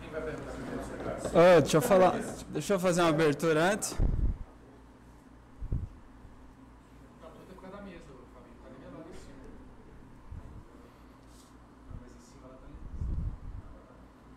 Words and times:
Quem 0.00 0.10
vai 0.10 0.22
perguntar 0.22 0.52
primeiro? 0.52 0.80
Ah, 1.34 1.60
deixa 1.60 1.76
eu 1.76 1.82
falar. 1.82 2.14
Deixa 2.50 2.74
eu 2.74 2.80
fazer 2.80 3.00
uma 3.02 3.10
abertura 3.10 3.72
antes. 3.72 3.96
Não, 3.98 4.08
tô 7.30 7.54
por 7.54 7.62
causa 7.62 7.76
da 7.76 7.82
mesa, 7.82 8.00
Fabinho. 8.32 8.56
Tá 8.62 8.68
na 8.70 8.78
minha 8.78 8.90
lado 8.92 9.08
em 9.10 9.14
cima. 9.14 9.42
A 11.88 11.94
mesa 12.00 12.16
em 12.18 12.24
cima, 12.24 12.44
ela 12.46 12.56
tá 12.56 12.66
ali. 12.66 12.78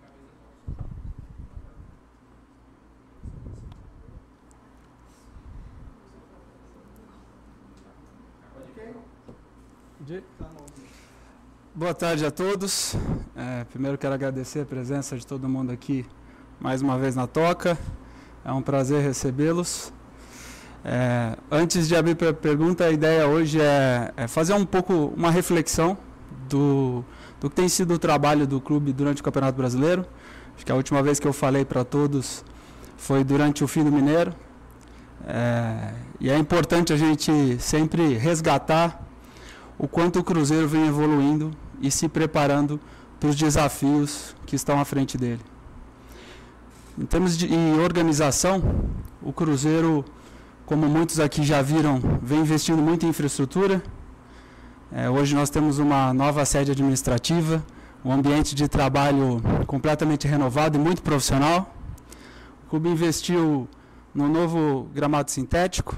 A 0.03 0.07
mesa 0.15 0.33
Boa 11.73 11.93
tarde 11.95 12.23
a 12.23 12.29
todos. 12.29 12.95
É, 13.35 13.63
primeiro 13.63 13.97
quero 13.97 14.13
agradecer 14.13 14.59
a 14.59 14.65
presença 14.65 15.17
de 15.17 15.25
todo 15.25 15.49
mundo 15.49 15.71
aqui 15.71 16.05
mais 16.59 16.83
uma 16.83 16.95
vez 16.95 17.15
na 17.15 17.25
Toca. 17.25 17.75
É 18.43 18.51
um 18.51 18.61
prazer 18.61 19.01
recebê-los. 19.01 19.91
É, 20.83 21.35
antes 21.49 21.87
de 21.87 21.95
abrir 21.95 22.13
para 22.13 22.29
a 22.29 22.33
pergunta, 22.33 22.85
a 22.85 22.91
ideia 22.91 23.25
hoje 23.27 23.59
é, 23.59 24.13
é 24.15 24.27
fazer 24.27 24.53
um 24.53 24.63
pouco 24.63 25.11
uma 25.17 25.31
reflexão 25.31 25.97
do, 26.47 27.03
do 27.41 27.49
que 27.49 27.55
tem 27.55 27.67
sido 27.67 27.95
o 27.95 27.97
trabalho 27.97 28.45
do 28.45 28.61
clube 28.61 28.93
durante 28.93 29.21
o 29.21 29.23
Campeonato 29.23 29.57
Brasileiro. 29.57 30.05
Acho 30.55 30.63
que 30.63 30.71
a 30.71 30.75
última 30.75 31.01
vez 31.01 31.19
que 31.19 31.27
eu 31.27 31.33
falei 31.33 31.65
para 31.65 31.83
todos 31.83 32.45
foi 32.95 33.23
durante 33.23 33.63
o 33.63 33.67
fim 33.67 33.83
do 33.83 33.91
Mineiro. 33.91 34.35
É, 35.27 35.93
e 36.19 36.29
é 36.29 36.37
importante 36.37 36.93
a 36.93 36.97
gente 36.97 37.57
sempre 37.59 38.13
resgatar 38.13 39.04
o 39.77 39.87
quanto 39.87 40.19
o 40.19 40.23
Cruzeiro 40.23 40.67
vem 40.67 40.87
evoluindo 40.87 41.51
e 41.81 41.91
se 41.91 42.07
preparando 42.07 42.79
para 43.19 43.29
os 43.29 43.35
desafios 43.35 44.35
que 44.45 44.55
estão 44.55 44.79
à 44.79 44.85
frente 44.85 45.17
dele. 45.17 45.41
Em 46.97 47.05
termos 47.05 47.37
de 47.37 47.53
em 47.53 47.79
organização, 47.79 48.63
o 49.21 49.33
Cruzeiro, 49.33 50.05
como 50.65 50.87
muitos 50.87 51.19
aqui 51.19 51.43
já 51.43 51.61
viram, 51.61 51.99
vem 52.21 52.39
investindo 52.39 52.81
muito 52.81 53.05
em 53.05 53.09
infraestrutura. 53.09 53.83
É, 54.91 55.09
hoje 55.09 55.35
nós 55.35 55.49
temos 55.49 55.77
uma 55.77 56.13
nova 56.13 56.45
sede 56.45 56.71
administrativa, 56.71 57.61
um 58.03 58.11
ambiente 58.11 58.55
de 58.55 58.67
trabalho 58.67 59.41
completamente 59.67 60.27
renovado 60.27 60.77
e 60.77 60.79
muito 60.79 61.01
profissional. 61.01 61.75
O 62.65 62.69
clube 62.69 62.87
investiu 62.87 63.67
no 64.13 64.29
novo 64.29 64.87
gramado 64.93 65.29
sintético, 65.29 65.97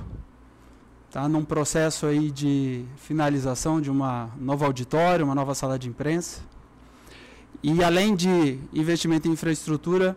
está 1.17 1.27
num 1.27 1.43
processo 1.43 2.05
aí 2.05 2.29
de 2.29 2.85
finalização 2.95 3.81
de 3.81 3.89
uma 3.89 4.29
nova 4.37 4.67
auditório, 4.67 5.25
uma 5.25 5.33
nova 5.33 5.55
sala 5.55 5.79
de 5.79 5.89
imprensa. 5.89 6.41
E 7.63 7.83
além 7.83 8.15
de 8.15 8.59
investimento 8.71 9.27
em 9.27 9.31
infraestrutura, 9.31 10.15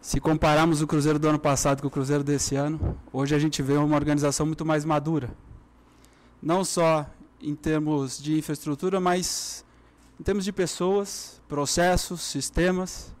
se 0.00 0.20
compararmos 0.20 0.80
o 0.80 0.86
Cruzeiro 0.86 1.18
do 1.18 1.28
ano 1.28 1.38
passado 1.40 1.80
com 1.80 1.88
o 1.88 1.90
Cruzeiro 1.90 2.22
desse 2.22 2.54
ano, 2.54 2.96
hoje 3.12 3.34
a 3.34 3.40
gente 3.40 3.60
vê 3.60 3.72
uma 3.72 3.96
organização 3.96 4.46
muito 4.46 4.64
mais 4.64 4.84
madura. 4.84 5.36
Não 6.40 6.64
só 6.64 7.04
em 7.42 7.56
termos 7.56 8.16
de 8.16 8.38
infraestrutura, 8.38 9.00
mas 9.00 9.64
em 10.20 10.22
termos 10.22 10.44
de 10.44 10.52
pessoas, 10.52 11.42
processos, 11.48 12.20
sistemas. 12.20 13.12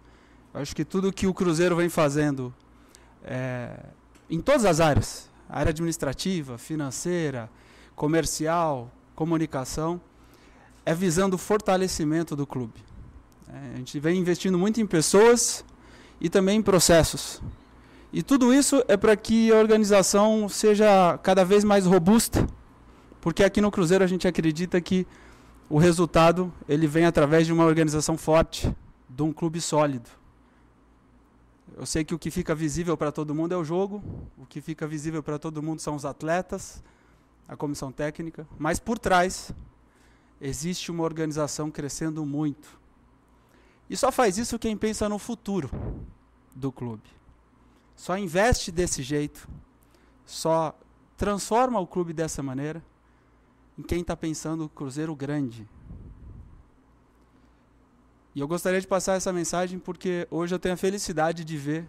Acho 0.54 0.76
que 0.76 0.84
tudo 0.84 1.12
que 1.12 1.26
o 1.26 1.34
Cruzeiro 1.34 1.74
vem 1.74 1.88
fazendo 1.88 2.54
é, 3.24 3.80
em 4.30 4.40
todas 4.40 4.64
as 4.64 4.78
áreas, 4.78 5.28
área 5.48 5.70
administrativa, 5.70 6.58
financeira, 6.58 7.50
comercial, 7.94 8.90
comunicação, 9.14 10.00
é 10.84 10.94
visando 10.94 11.34
o 11.34 11.38
fortalecimento 11.38 12.36
do 12.36 12.46
clube. 12.46 12.84
É, 13.48 13.74
a 13.74 13.76
gente 13.76 13.98
vem 13.98 14.18
investindo 14.18 14.58
muito 14.58 14.80
em 14.80 14.86
pessoas 14.86 15.64
e 16.20 16.28
também 16.28 16.58
em 16.58 16.62
processos. 16.62 17.40
E 18.12 18.22
tudo 18.22 18.52
isso 18.52 18.82
é 18.88 18.96
para 18.96 19.16
que 19.16 19.52
a 19.52 19.56
organização 19.56 20.48
seja 20.48 21.18
cada 21.22 21.44
vez 21.44 21.64
mais 21.64 21.86
robusta, 21.86 22.46
porque 23.20 23.42
aqui 23.42 23.60
no 23.60 23.70
Cruzeiro 23.70 24.04
a 24.04 24.06
gente 24.06 24.28
acredita 24.28 24.80
que 24.80 25.06
o 25.68 25.78
resultado 25.78 26.52
ele 26.68 26.86
vem 26.86 27.04
através 27.04 27.46
de 27.46 27.52
uma 27.52 27.64
organização 27.64 28.16
forte, 28.16 28.72
de 29.08 29.22
um 29.22 29.32
clube 29.32 29.60
sólido. 29.60 30.08
Eu 31.76 31.84
sei 31.84 32.02
que 32.06 32.14
o 32.14 32.18
que 32.18 32.30
fica 32.30 32.54
visível 32.54 32.96
para 32.96 33.12
todo 33.12 33.34
mundo 33.34 33.52
é 33.52 33.56
o 33.56 33.62
jogo, 33.62 34.02
o 34.38 34.46
que 34.46 34.62
fica 34.62 34.86
visível 34.86 35.22
para 35.22 35.38
todo 35.38 35.62
mundo 35.62 35.80
são 35.80 35.94
os 35.94 36.06
atletas, 36.06 36.82
a 37.46 37.54
comissão 37.54 37.92
técnica, 37.92 38.48
mas 38.58 38.78
por 38.78 38.98
trás 38.98 39.52
existe 40.40 40.90
uma 40.90 41.04
organização 41.04 41.70
crescendo 41.70 42.24
muito. 42.24 42.80
E 43.90 43.96
só 43.96 44.10
faz 44.10 44.38
isso 44.38 44.58
quem 44.58 44.74
pensa 44.74 45.06
no 45.06 45.18
futuro 45.18 45.70
do 46.54 46.72
clube. 46.72 47.10
Só 47.94 48.16
investe 48.16 48.72
desse 48.72 49.02
jeito, 49.02 49.46
só 50.24 50.74
transforma 51.14 51.78
o 51.78 51.86
clube 51.86 52.14
dessa 52.14 52.42
maneira 52.42 52.82
em 53.78 53.82
quem 53.82 54.00
está 54.00 54.16
pensando 54.16 54.64
o 54.64 54.68
Cruzeiro 54.70 55.14
grande. 55.14 55.68
E 58.36 58.40
eu 58.40 58.46
gostaria 58.46 58.78
de 58.78 58.86
passar 58.86 59.14
essa 59.14 59.32
mensagem 59.32 59.78
porque 59.78 60.28
hoje 60.30 60.54
eu 60.54 60.58
tenho 60.58 60.74
a 60.74 60.76
felicidade 60.76 61.42
de 61.42 61.56
ver 61.56 61.88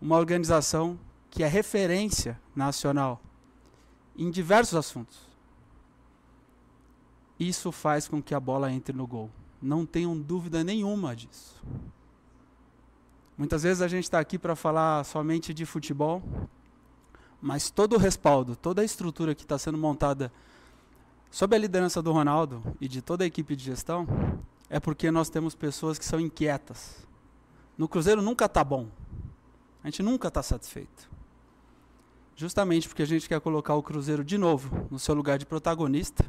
uma 0.00 0.16
organização 0.16 0.98
que 1.30 1.42
é 1.42 1.46
referência 1.46 2.40
nacional 2.54 3.20
em 4.16 4.30
diversos 4.30 4.74
assuntos. 4.74 5.18
Isso 7.38 7.70
faz 7.70 8.08
com 8.08 8.22
que 8.22 8.34
a 8.34 8.40
bola 8.40 8.72
entre 8.72 8.96
no 8.96 9.06
gol. 9.06 9.30
Não 9.60 9.84
tenham 9.84 10.18
dúvida 10.18 10.64
nenhuma 10.64 11.14
disso. 11.14 11.62
Muitas 13.36 13.62
vezes 13.62 13.82
a 13.82 13.88
gente 13.88 14.04
está 14.04 14.18
aqui 14.18 14.38
para 14.38 14.56
falar 14.56 15.04
somente 15.04 15.52
de 15.52 15.66
futebol, 15.66 16.22
mas 17.38 17.68
todo 17.68 17.96
o 17.96 17.98
respaldo, 17.98 18.56
toda 18.56 18.80
a 18.80 18.84
estrutura 18.84 19.34
que 19.34 19.42
está 19.42 19.58
sendo 19.58 19.76
montada 19.76 20.32
sob 21.30 21.54
a 21.54 21.58
liderança 21.58 22.00
do 22.00 22.12
Ronaldo 22.12 22.62
e 22.80 22.88
de 22.88 23.02
toda 23.02 23.24
a 23.24 23.26
equipe 23.26 23.54
de 23.54 23.64
gestão 23.64 24.08
é 24.68 24.80
porque 24.80 25.10
nós 25.10 25.28
temos 25.28 25.54
pessoas 25.54 25.98
que 25.98 26.04
são 26.04 26.18
inquietas. 26.20 27.06
No 27.76 27.88
Cruzeiro 27.88 28.22
nunca 28.22 28.46
está 28.46 28.64
bom. 28.64 28.88
A 29.82 29.88
gente 29.88 30.02
nunca 30.02 30.28
está 30.28 30.42
satisfeito. 30.42 31.08
Justamente 32.34 32.88
porque 32.88 33.02
a 33.02 33.06
gente 33.06 33.28
quer 33.28 33.40
colocar 33.40 33.74
o 33.74 33.82
Cruzeiro 33.82 34.24
de 34.24 34.36
novo 34.36 34.86
no 34.90 34.98
seu 34.98 35.14
lugar 35.14 35.38
de 35.38 35.46
protagonista 35.46 36.24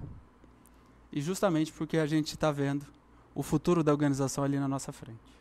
e 1.11 1.21
justamente 1.21 1.71
porque 1.71 1.97
a 1.97 2.05
gente 2.05 2.33
está 2.33 2.51
vendo 2.51 2.85
o 3.33 3.43
futuro 3.43 3.83
da 3.83 3.91
organização 3.91 4.43
ali 4.43 4.59
na 4.59 4.67
nossa 4.67 4.91
frente. 4.91 5.37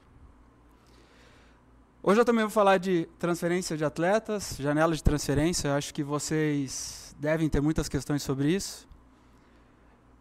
Hoje 2.02 2.20
eu 2.20 2.24
também 2.24 2.44
vou 2.44 2.50
falar 2.50 2.78
de 2.78 3.08
transferência 3.18 3.76
de 3.76 3.84
atletas, 3.84 4.56
janela 4.58 4.94
de 4.94 5.02
transferência. 5.02 5.68
Eu 5.68 5.74
acho 5.74 5.92
que 5.92 6.04
vocês 6.04 7.14
devem 7.18 7.48
ter 7.48 7.60
muitas 7.60 7.88
questões 7.88 8.22
sobre 8.22 8.54
isso. 8.54 8.88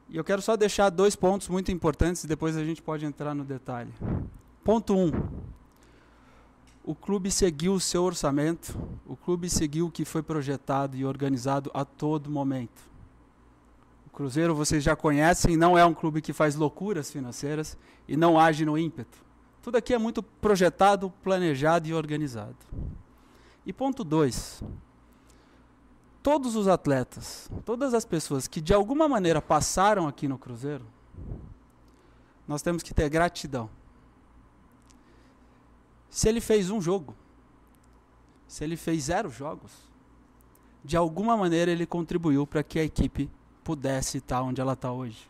E 0.09 0.17
eu 0.17 0.23
quero 0.23 0.41
só 0.41 0.55
deixar 0.55 0.89
dois 0.89 1.15
pontos 1.15 1.47
muito 1.47 1.71
importantes 1.71 2.23
e 2.23 2.27
depois 2.27 2.55
a 2.55 2.63
gente 2.63 2.81
pode 2.81 3.05
entrar 3.05 3.33
no 3.33 3.43
detalhe. 3.43 3.91
Ponto 4.63 4.95
1. 4.95 5.07
Um, 5.07 5.11
o 6.83 6.93
clube 6.93 7.31
seguiu 7.31 7.73
o 7.73 7.79
seu 7.79 8.03
orçamento, 8.03 8.77
o 9.07 9.15
clube 9.15 9.49
seguiu 9.49 9.87
o 9.87 9.91
que 9.91 10.05
foi 10.05 10.21
projetado 10.21 10.95
e 10.95 11.03
organizado 11.03 11.71
a 11.73 11.83
todo 11.83 12.29
momento. 12.29 12.83
O 14.05 14.09
Cruzeiro, 14.11 14.53
vocês 14.53 14.83
já 14.83 14.95
conhecem, 14.95 15.57
não 15.57 15.75
é 15.75 15.83
um 15.83 15.95
clube 15.95 16.21
que 16.21 16.31
faz 16.31 16.55
loucuras 16.55 17.11
financeiras 17.11 17.75
e 18.07 18.15
não 18.15 18.39
age 18.39 18.63
no 18.63 18.77
ímpeto. 18.77 19.17
Tudo 19.63 19.77
aqui 19.77 19.95
é 19.95 19.97
muito 19.97 20.21
projetado, 20.21 21.11
planejado 21.23 21.87
e 21.87 21.93
organizado. 21.93 22.55
E 23.65 23.73
ponto 23.73 24.03
2 24.03 24.63
todos 26.25 26.55
os 26.55 26.67
atletas, 26.67 27.47
todas 27.63 27.93
as 27.93 28.03
pessoas 28.03 28.47
que 28.47 28.59
de 28.59 28.73
alguma 28.73 29.07
maneira 29.07 29.39
passaram 29.39 30.07
aqui 30.07 30.27
no 30.27 30.39
Cruzeiro, 30.39 30.83
nós 32.47 32.63
temos 32.63 32.81
que 32.81 32.95
ter 32.95 33.07
gratidão. 33.09 33.69
Se 36.09 36.27
ele 36.27 36.41
fez 36.41 36.71
um 36.71 36.81
jogo, 36.81 37.15
se 38.47 38.63
ele 38.63 38.75
fez 38.75 39.03
zero 39.03 39.29
jogos, 39.29 39.71
de 40.83 40.97
alguma 40.97 41.37
maneira 41.37 41.69
ele 41.69 41.85
contribuiu 41.85 42.47
para 42.47 42.63
que 42.63 42.79
a 42.79 42.83
equipe 42.83 43.29
pudesse 43.63 44.17
estar 44.17 44.41
onde 44.41 44.59
ela 44.59 44.73
está 44.73 44.91
hoje. 44.91 45.29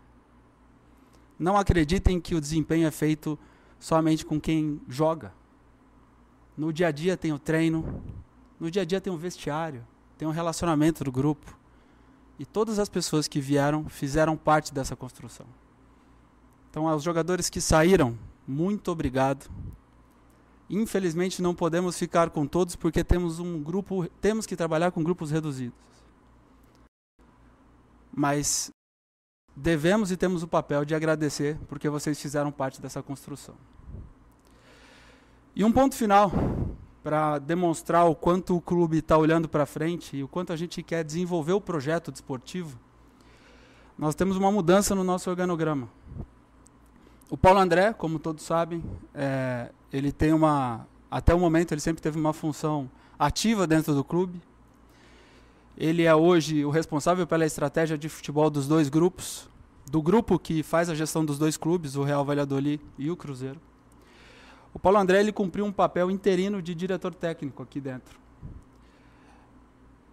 não 1.38 1.58
acreditem 1.58 2.22
que 2.22 2.36
o 2.36 2.40
desempenho 2.40 2.88
é 2.88 2.92
feito 2.92 3.38
somente 3.78 4.26
com 4.26 4.40
quem 4.40 4.80
joga. 4.88 5.34
No 6.58 6.72
dia 6.72 6.88
a 6.88 6.92
dia 6.92 7.18
tem 7.18 7.34
o 7.34 7.40
treino, 7.40 8.02
no 8.58 8.72
dia 8.72 8.84
a 8.84 8.86
dia 8.86 9.02
tem 9.02 9.12
o 9.12 9.18
vestiário, 9.18 9.86
tem 10.18 10.28
o 10.28 10.32
relacionamento 10.32 11.04
do 11.04 11.12
grupo. 11.12 11.58
E 12.38 12.46
todas 12.46 12.80
as 12.80 12.90
pessoas 12.90 13.28
que 13.28 13.40
vieram 13.40 13.88
fizeram 13.88 14.36
parte 14.36 14.74
dessa 14.74 14.96
construção. 14.96 15.46
Então, 16.70 16.88
aos 16.88 17.04
jogadores 17.04 17.50
que 17.50 17.62
saíram, 17.62 18.18
muito 18.48 18.92
obrigado. 18.92 19.50
Infelizmente 20.70 21.42
não 21.42 21.56
podemos 21.56 21.98
ficar 21.98 22.30
com 22.30 22.46
todos 22.46 22.76
porque 22.76 23.04
temos 23.04 23.40
um 23.40 23.62
grupo, 23.62 24.08
temos 24.20 24.46
que 24.46 24.56
trabalhar 24.56 24.92
com 24.92 25.04
grupos 25.04 25.32
reduzidos. 25.32 25.78
Mas 28.12 28.72
devemos 29.56 30.12
e 30.12 30.18
temos 30.18 30.44
o 30.44 30.48
papel 30.48 30.84
de 30.84 30.96
agradecer 30.96 31.58
porque 31.68 31.88
vocês 31.88 32.20
fizeram 32.20 32.52
parte 32.52 32.82
dessa 32.82 33.02
construção. 33.02 33.56
E 35.56 35.64
um 35.64 35.72
ponto 35.72 35.96
final 35.96 36.32
para 37.06 37.38
demonstrar 37.38 38.10
o 38.10 38.16
quanto 38.16 38.58
o 38.58 38.60
clube 38.60 38.98
está 38.98 39.16
olhando 39.16 39.48
para 39.48 39.68
frente 39.68 40.18
e 40.18 40.24
o 40.24 40.28
quanto 40.28 40.52
a 40.52 40.56
gente 40.56 40.82
quer 40.82 41.04
desenvolver 41.04 41.54
o 41.54 41.62
projeto 41.62 42.12
desportivo. 42.12 42.80
Nós 43.96 44.16
temos 44.16 44.38
uma 44.38 44.52
mudança 44.52 44.96
no 44.96 45.04
nosso 45.04 45.30
organograma. 45.30 45.88
O 47.30 47.38
Paulo 47.38 47.60
André, 47.60 47.94
como 47.94 48.18
todos 48.18 48.44
sabem, 48.44 48.84
é, 49.14 49.70
ele 49.94 50.12
tem 50.12 50.34
uma. 50.34 50.88
Até 51.12 51.32
o 51.32 51.38
momento, 51.38 51.74
ele 51.74 51.80
sempre 51.80 52.02
teve 52.02 52.20
uma 52.20 52.34
função 52.34 52.90
ativa 53.20 53.68
dentro 53.68 53.94
do 53.94 54.04
clube. 54.04 54.42
Ele 55.78 56.06
é 56.06 56.16
hoje 56.16 56.66
o 56.66 56.72
responsável 56.72 57.28
pela 57.28 57.46
estratégia 57.46 58.00
de 58.00 58.10
futebol 58.10 58.50
dos 58.50 58.68
dois 58.68 58.90
grupos, 58.90 59.48
do 59.92 60.02
grupo 60.02 60.40
que 60.40 60.64
faz 60.64 60.90
a 60.90 60.96
gestão 60.96 61.24
dos 61.24 61.38
dois 61.38 61.56
clubes, 61.56 61.96
o 61.96 62.02
Real 62.02 62.26
Valladolid 62.26 62.82
e 62.98 63.12
o 63.12 63.16
Cruzeiro. 63.16 63.62
O 64.76 64.80
Paulo 64.80 65.00
André 65.00 65.22
ele 65.22 65.32
cumpriu 65.32 65.64
um 65.64 65.72
papel 65.72 66.12
interino 66.12 66.62
de 66.62 66.76
diretor 66.76 67.16
técnico 67.16 67.64
aqui 67.64 67.80
dentro. 67.80 68.20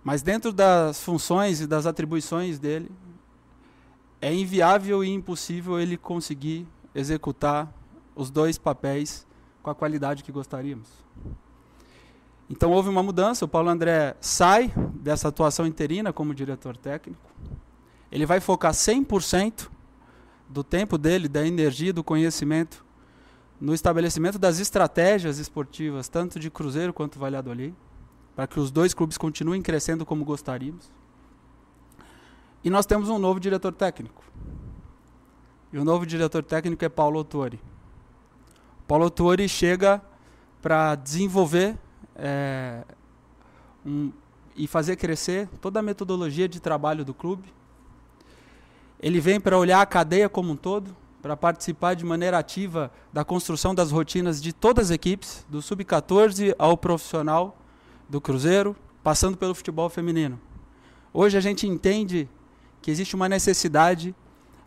Mas 0.05 0.23
dentro 0.23 0.53
das 0.53 1.03
funções 1.03 1.61
e 1.61 1.67
das 1.67 1.85
atribuições 1.85 2.61
dele, 2.61 2.89
é 4.21 4.33
inviável 4.33 5.03
e 5.03 5.11
impossível 5.11 5.81
ele 5.81 5.97
conseguir 5.97 6.65
executar 6.95 7.75
os 8.15 8.31
dois 8.31 8.57
papéis 8.57 9.27
com 9.65 9.69
a 9.69 9.75
qualidade 9.75 10.23
que 10.23 10.31
gostaríamos. 10.31 10.89
Então 12.49 12.71
houve 12.71 12.89
uma 12.89 13.03
mudança, 13.03 13.45
o 13.45 13.49
Paulo 13.49 13.69
André 13.69 14.15
sai 14.21 14.73
dessa 14.95 15.27
atuação 15.27 15.67
interina 15.67 16.13
como 16.13 16.33
diretor 16.33 16.77
técnico. 16.77 17.33
Ele 18.13 18.25
vai 18.25 18.39
focar 18.39 18.73
100% 18.73 19.69
do 20.49 20.63
tempo 20.63 20.97
dele, 20.97 21.27
da 21.29 21.45
energia, 21.45 21.93
do 21.93 22.05
conhecimento 22.05 22.85
no 23.63 23.73
estabelecimento 23.73 24.41
das 24.41 24.59
estratégias 24.59 25.39
esportivas, 25.39 26.09
tanto 26.09 26.41
de 26.41 26.51
Cruzeiro 26.51 26.93
quanto 26.93 27.17
Valladolid, 27.17 27.73
para 28.35 28.49
que 28.49 28.59
os 28.59 28.73
dois 28.73 28.93
clubes 28.93 29.17
continuem 29.17 29.63
crescendo 29.63 30.05
como 30.05 30.25
gostaríamos. 30.25 30.91
E 32.65 32.69
nós 32.69 32.87
temos 32.87 33.09
um 33.09 33.21
novo 33.21 33.39
diretor 33.39 33.73
técnico. 33.73 34.25
E 35.73 35.79
o 35.79 35.85
novo 35.85 36.05
diretor 36.05 36.43
técnico 36.43 36.85
é 36.85 36.89
Paulo 36.89 37.19
Autori. 37.19 37.61
Paulo 38.89 39.05
Autori 39.05 39.49
chega 39.49 40.03
para 40.61 40.97
desenvolver 40.97 41.79
é, 42.17 42.85
um, 43.87 44.11
e 44.57 44.67
fazer 44.67 44.97
crescer 44.97 45.49
toda 45.61 45.79
a 45.79 45.83
metodologia 45.83 46.49
de 46.49 46.59
trabalho 46.59 47.05
do 47.05 47.15
clube. 47.15 47.49
Ele 48.99 49.21
vem 49.21 49.41
para 49.41 49.57
olhar 49.57 49.81
a 49.81 49.87
cadeia 49.87 50.29
como 50.29 50.51
um 50.51 50.57
todo, 50.57 50.97
para 51.23 51.37
participar 51.37 51.95
de 51.95 52.05
maneira 52.05 52.37
ativa 52.37 52.91
da 53.13 53.25
construção 53.25 53.73
das 53.73 53.93
rotinas 53.93 54.43
de 54.43 54.53
todas 54.53 54.87
as 54.87 54.91
equipes, 54.91 55.47
do 55.49 55.63
sub-14 55.63 56.53
ao 56.59 56.77
profissional 56.77 57.57
do 58.09 58.21
Cruzeiro, 58.21 58.75
passando 59.05 59.39
pelo 59.39 59.55
futebol 59.55 59.89
feminino. 59.89 60.39
Hoje 61.15 61.39
a 61.39 61.41
gente 61.41 61.65
entende 61.65 62.29
que 62.83 62.91
existe 62.91 63.15
uma 63.15 63.29
necessidade 63.29 64.13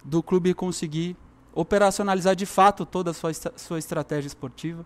do 0.02 0.24
clube 0.24 0.54
conseguir 0.54 1.18
operacionalizar 1.54 2.36
de 2.36 2.46
fato 2.46 2.86
toda 2.86 3.12
a 3.12 3.14
sua, 3.14 3.32
sua 3.58 3.78
estratégia 3.78 4.28
esportiva. 4.28 4.86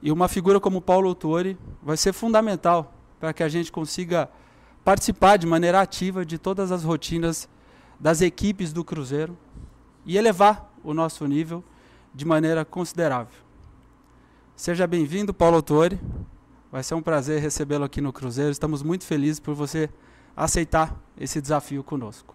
E 0.00 0.10
uma 0.10 0.26
figura 0.26 0.58
como 0.58 0.80
Paulo 0.80 1.08
Autori 1.08 1.58
vai 1.82 1.98
ser 1.98 2.14
fundamental 2.14 2.94
para 3.18 3.34
que 3.34 3.42
a 3.42 3.48
gente 3.48 3.70
consiga 3.70 4.30
participar 4.82 5.36
de 5.36 5.46
maneira 5.46 5.82
ativa 5.82 6.24
de 6.24 6.38
todas 6.38 6.72
as 6.72 6.82
rotinas 6.82 7.46
das 7.98 8.22
equipes 8.22 8.72
do 8.72 8.82
Cruzeiro 8.82 9.36
e 10.04 10.16
elevar 10.16 10.72
o 10.82 10.94
nosso 10.94 11.26
nível 11.26 11.62
de 12.14 12.24
maneira 12.24 12.64
considerável. 12.64 13.38
Seja 14.56 14.86
bem-vindo, 14.86 15.32
Paulo 15.32 15.56
Autori. 15.56 15.98
Vai 16.70 16.82
ser 16.82 16.94
um 16.94 17.02
prazer 17.02 17.40
recebê-lo 17.40 17.84
aqui 17.84 18.00
no 18.00 18.12
Cruzeiro. 18.12 18.50
Estamos 18.50 18.82
muito 18.82 19.04
felizes 19.04 19.40
por 19.40 19.54
você 19.54 19.90
aceitar 20.36 20.96
esse 21.18 21.40
desafio 21.40 21.82
conosco. 21.82 22.34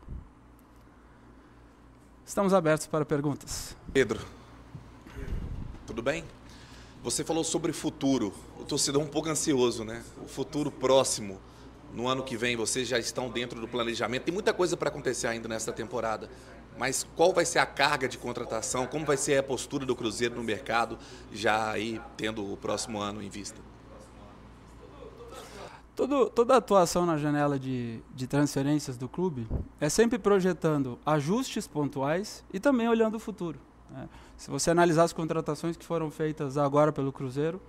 Estamos 2.26 2.54
abertos 2.54 2.88
para 2.88 3.06
perguntas. 3.06 3.78
Pedro, 3.94 4.20
tudo 5.86 6.02
bem? 6.02 6.24
Você 7.04 7.24
falou 7.24 7.44
sobre 7.44 7.72
futuro. 7.72 8.34
O 8.60 8.64
torcedor 8.64 9.04
é 9.04 9.06
um 9.06 9.08
pouco 9.08 9.30
ansioso, 9.30 9.84
né? 9.86 10.04
O 10.24 10.28
futuro 10.28 10.72
próximo. 10.72 11.40
No 11.94 12.08
ano 12.08 12.24
que 12.24 12.36
vem, 12.36 12.58
vocês 12.58 12.88
já 12.88 12.98
estão 12.98 13.30
dentro 13.30 13.62
do 13.62 13.68
planejamento. 13.68 14.24
Tem 14.24 14.34
muita 14.34 14.54
coisa 14.54 14.76
para 14.76 14.90
acontecer 14.90 15.28
ainda 15.28 15.48
nesta 15.48 15.72
temporada. 15.72 16.30
Mas 16.78 17.06
qual 17.16 17.34
vai 17.34 17.46
ser 17.46 17.60
a 17.60 17.66
carga 17.66 18.08
de 18.08 18.18
contratação? 18.18 18.86
Como 18.86 19.06
vai 19.06 19.18
ser 19.18 19.38
a 19.38 19.44
postura 19.44 19.86
do 19.86 19.96
Cruzeiro 19.96 20.36
no 20.36 20.44
mercado, 20.44 20.98
já 21.32 21.72
aí 21.72 22.02
tendo 22.18 22.52
o 22.52 22.58
próximo 22.58 23.00
ano 23.00 23.22
em 23.22 23.30
vista? 23.30 23.60
Todo, 25.96 26.30
toda 26.30 26.58
atuação 26.58 27.06
na 27.06 27.18
janela 27.18 27.58
de, 27.58 28.02
de 28.14 28.28
transferências 28.28 28.98
do 28.98 29.08
clube 29.08 29.48
é 29.80 29.88
sempre 29.88 30.20
projetando 30.20 31.00
ajustes 31.06 31.68
pontuais 31.68 32.44
e 32.54 32.60
também 32.60 32.90
olhando 32.90 33.16
o 33.16 33.20
futuro. 33.20 33.58
Né? 33.90 34.10
Se 34.36 34.52
você 34.52 34.70
analisar 34.70 35.04
as 35.04 35.14
contratações 35.14 35.78
que 35.78 35.86
foram 35.86 36.12
feitas 36.12 36.58
agora 36.58 36.92
pelo 36.92 37.14
Cruzeiro, 37.14 37.62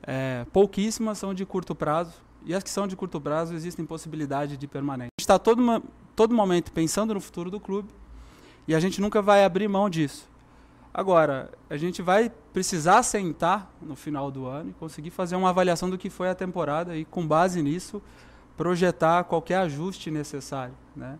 é, 0.00 0.46
pouquíssimas 0.52 1.18
são 1.18 1.34
de 1.34 1.44
curto 1.44 1.74
prazo 1.74 2.12
e 2.44 2.54
as 2.54 2.62
que 2.62 2.70
são 2.70 2.86
de 2.86 2.94
curto 2.94 3.20
prazo 3.20 3.52
existem 3.52 3.84
possibilidade 3.84 4.56
de 4.56 4.68
permanência. 4.68 5.10
A 5.18 5.20
gente 5.20 5.24
está 5.24 5.36
todo, 5.36 5.82
todo 6.14 6.32
momento 6.32 6.70
pensando 6.70 7.12
no 7.12 7.20
futuro 7.20 7.50
do 7.50 7.58
clube 7.58 7.88
e 8.66 8.74
a 8.74 8.80
gente 8.80 9.00
nunca 9.00 9.22
vai 9.22 9.44
abrir 9.44 9.68
mão 9.68 9.88
disso. 9.88 10.28
Agora, 10.92 11.50
a 11.68 11.76
gente 11.76 12.00
vai 12.00 12.32
precisar 12.52 13.02
sentar 13.02 13.70
no 13.82 13.94
final 13.94 14.30
do 14.30 14.46
ano 14.46 14.70
e 14.70 14.72
conseguir 14.72 15.10
fazer 15.10 15.36
uma 15.36 15.50
avaliação 15.50 15.90
do 15.90 15.98
que 15.98 16.08
foi 16.08 16.30
a 16.30 16.34
temporada 16.34 16.96
e, 16.96 17.04
com 17.04 17.26
base 17.26 17.62
nisso, 17.62 18.00
projetar 18.56 19.24
qualquer 19.24 19.58
ajuste 19.58 20.10
necessário. 20.10 20.74
Né? 20.96 21.18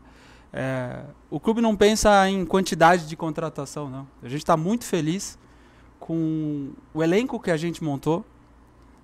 É, 0.52 1.04
o 1.28 1.38
clube 1.38 1.60
não 1.60 1.76
pensa 1.76 2.26
em 2.26 2.46
quantidade 2.46 3.06
de 3.06 3.14
contratação, 3.16 3.90
não. 3.90 4.08
A 4.22 4.28
gente 4.28 4.38
está 4.38 4.56
muito 4.56 4.84
feliz 4.86 5.38
com 6.00 6.70
o 6.94 7.02
elenco 7.02 7.38
que 7.38 7.50
a 7.50 7.56
gente 7.56 7.84
montou, 7.84 8.24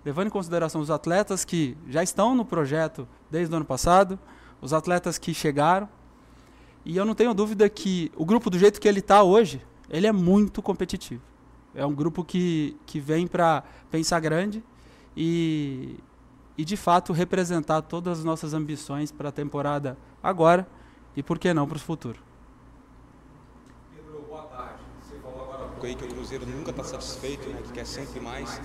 levando 0.03 0.29
em 0.29 0.31
consideração 0.31 0.81
os 0.81 0.91
atletas 0.91 1.45
que 1.45 1.77
já 1.89 2.03
estão 2.03 2.35
no 2.35 2.45
projeto 2.45 3.07
desde 3.31 3.53
o 3.53 3.57
ano 3.57 3.67
passado, 3.67 4.19
os 4.61 4.73
atletas 4.73 5.19
que 5.19 5.35
chegaram. 5.35 5.87
E 6.85 6.97
eu 6.97 7.05
não 7.05 7.15
tenho 7.15 7.33
dúvida 7.33 7.69
que 7.69 8.11
o 8.17 8.25
grupo, 8.25 8.51
do 8.51 8.59
jeito 8.59 8.81
que 8.81 8.89
ele 8.89 8.99
está 8.99 9.23
hoje, 9.23 9.61
ele 9.89 10.07
é 10.07 10.13
muito 10.13 10.61
competitivo. 10.61 11.23
É 11.75 11.87
um 11.87 11.95
grupo 11.95 12.25
que, 12.25 12.77
que 12.85 12.99
vem 12.99 13.27
para 13.27 13.63
pensar 13.91 14.21
grande 14.21 14.63
e, 15.17 15.97
e, 16.59 16.65
de 16.65 16.77
fato, 16.77 17.13
representar 17.13 17.83
todas 17.83 18.19
as 18.19 18.25
nossas 18.25 18.53
ambições 18.53 19.13
para 19.13 19.29
a 19.29 19.33
temporada 19.33 19.97
agora 20.23 20.67
e, 21.17 21.23
por 21.23 21.39
que 21.39 21.55
não, 21.55 21.67
para 21.67 21.77
o 21.77 21.81
futuro. 21.81 22.19
Pedro, 23.95 24.25
boa 24.29 24.43
tarde. 24.43 24.83
Você 25.01 25.17
falou 25.17 25.43
agora 25.43 25.71
aí 25.83 25.95
que 25.95 26.05
o 26.05 26.09
Cruzeiro 26.09 26.47
nunca 26.47 26.71
está 26.71 26.85
satisfeito, 26.85 27.49
né, 27.49 27.61
que 27.63 27.73
quer 27.73 27.87
sempre 27.87 28.21
mais. 28.21 28.61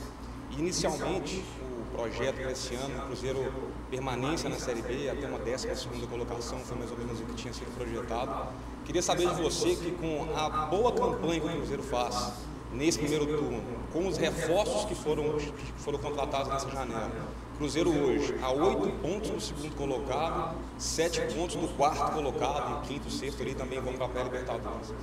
Inicialmente, 0.57 1.43
o 1.61 1.66
projeto 1.97 2.35
para 2.35 2.51
esse 2.51 2.75
ano, 2.75 2.95
o 2.95 3.07
Cruzeiro 3.07 3.51
permanência 3.89 4.47
na 4.47 4.57
Série 4.57 4.83
B 4.83 5.09
até 5.09 5.25
uma 5.25 5.39
décima 5.39 5.75
segunda 5.75 6.05
colocação, 6.05 6.59
foi 6.59 6.77
mais 6.77 6.91
ou 6.91 6.97
menos 6.97 7.19
o 7.19 7.23
que 7.23 7.33
tinha 7.33 7.51
sido 7.51 7.75
projetado. 7.75 8.53
Queria 8.85 9.01
saber 9.01 9.27
de 9.27 9.41
você 9.41 9.75
que 9.75 9.91
com 9.91 10.27
a 10.37 10.67
boa 10.67 10.91
campanha 10.93 11.41
que 11.41 11.47
o 11.47 11.51
Cruzeiro 11.51 11.81
faz 11.81 12.33
nesse 12.71 12.99
primeiro 12.99 13.25
turno, 13.25 13.63
com 13.91 14.07
os 14.07 14.17
reforços 14.17 14.85
que 14.85 14.93
foram, 14.93 15.37
que 15.37 15.73
foram 15.77 15.97
contratados 15.97 16.49
nessa 16.49 16.69
janela, 16.69 17.11
Cruzeiro 17.57 17.89
hoje 17.89 18.37
a 18.43 18.51
oito 18.51 18.89
pontos 19.01 19.31
do 19.31 19.41
segundo 19.41 19.75
colocado, 19.75 20.55
sete 20.77 21.19
pontos 21.33 21.55
do 21.55 21.67
quarto 21.75 22.13
colocado, 22.13 22.83
e 22.83 22.87
quinto, 22.87 23.09
sexto 23.09 23.41
ali 23.41 23.55
também 23.55 23.81
vão 23.81 23.93
para 23.93 24.05
a 24.05 24.09
pré-libertadores. 24.09 24.93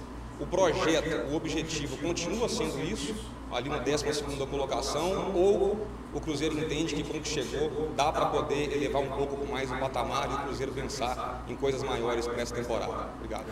O 0.40 0.46
projeto, 0.46 1.30
o 1.30 1.36
objetivo 1.36 1.96
continua 1.98 2.48
sendo 2.48 2.82
isso, 2.82 3.14
ali 3.52 3.68
na 3.68 3.78
12 3.78 4.12
segunda 4.12 4.46
colocação, 4.46 5.32
ou 5.34 5.86
o 6.12 6.20
Cruzeiro 6.20 6.58
entende 6.58 6.94
que 6.94 7.04
com 7.04 7.18
o 7.18 7.20
que 7.20 7.28
chegou 7.28 7.90
dá 7.96 8.10
para 8.10 8.26
poder 8.26 8.72
elevar 8.72 9.02
um 9.02 9.08
pouco 9.08 9.50
mais 9.50 9.70
o 9.70 9.76
patamar 9.76 10.30
e 10.30 10.34
o 10.34 10.38
Cruzeiro 10.38 10.72
pensar 10.72 11.44
em 11.48 11.54
coisas 11.54 11.82
maiores 11.82 12.26
para 12.26 12.42
essa 12.42 12.54
temporada? 12.54 13.10
Obrigado. 13.16 13.44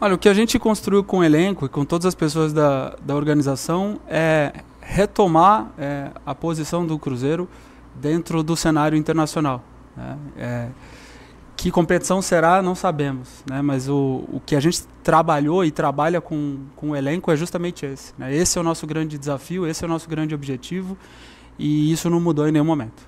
Olha, 0.00 0.14
o 0.14 0.18
que 0.18 0.28
a 0.28 0.34
gente 0.34 0.58
construiu 0.58 1.02
com 1.02 1.18
o 1.18 1.24
elenco 1.24 1.64
e 1.64 1.68
com 1.68 1.84
todas 1.84 2.06
as 2.06 2.14
pessoas 2.14 2.52
da, 2.52 2.96
da 3.00 3.14
organização 3.14 3.98
é 4.06 4.52
retomar 4.80 5.70
é, 5.78 6.10
a 6.24 6.34
posição 6.34 6.86
do 6.86 6.98
Cruzeiro 6.98 7.48
dentro 7.94 8.42
do 8.42 8.54
cenário 8.56 8.96
internacional. 8.96 9.62
Né? 9.96 10.18
É, 10.36 10.68
que 11.66 11.70
competição 11.72 12.22
será, 12.22 12.62
não 12.62 12.76
sabemos, 12.76 13.42
né? 13.44 13.60
mas 13.60 13.88
o, 13.88 14.22
o 14.32 14.40
que 14.46 14.54
a 14.54 14.60
gente 14.60 14.84
trabalhou 15.02 15.64
e 15.64 15.72
trabalha 15.72 16.20
com, 16.20 16.60
com 16.76 16.90
o 16.90 16.96
elenco 16.96 17.28
é 17.28 17.34
justamente 17.34 17.84
esse. 17.84 18.14
Né? 18.16 18.32
Esse 18.32 18.56
é 18.56 18.60
o 18.60 18.62
nosso 18.62 18.86
grande 18.86 19.18
desafio, 19.18 19.66
esse 19.66 19.82
é 19.82 19.86
o 19.86 19.90
nosso 19.90 20.08
grande 20.08 20.32
objetivo 20.32 20.96
e 21.58 21.90
isso 21.90 22.08
não 22.08 22.20
mudou 22.20 22.46
em 22.46 22.52
nenhum 22.52 22.64
momento. 22.64 23.02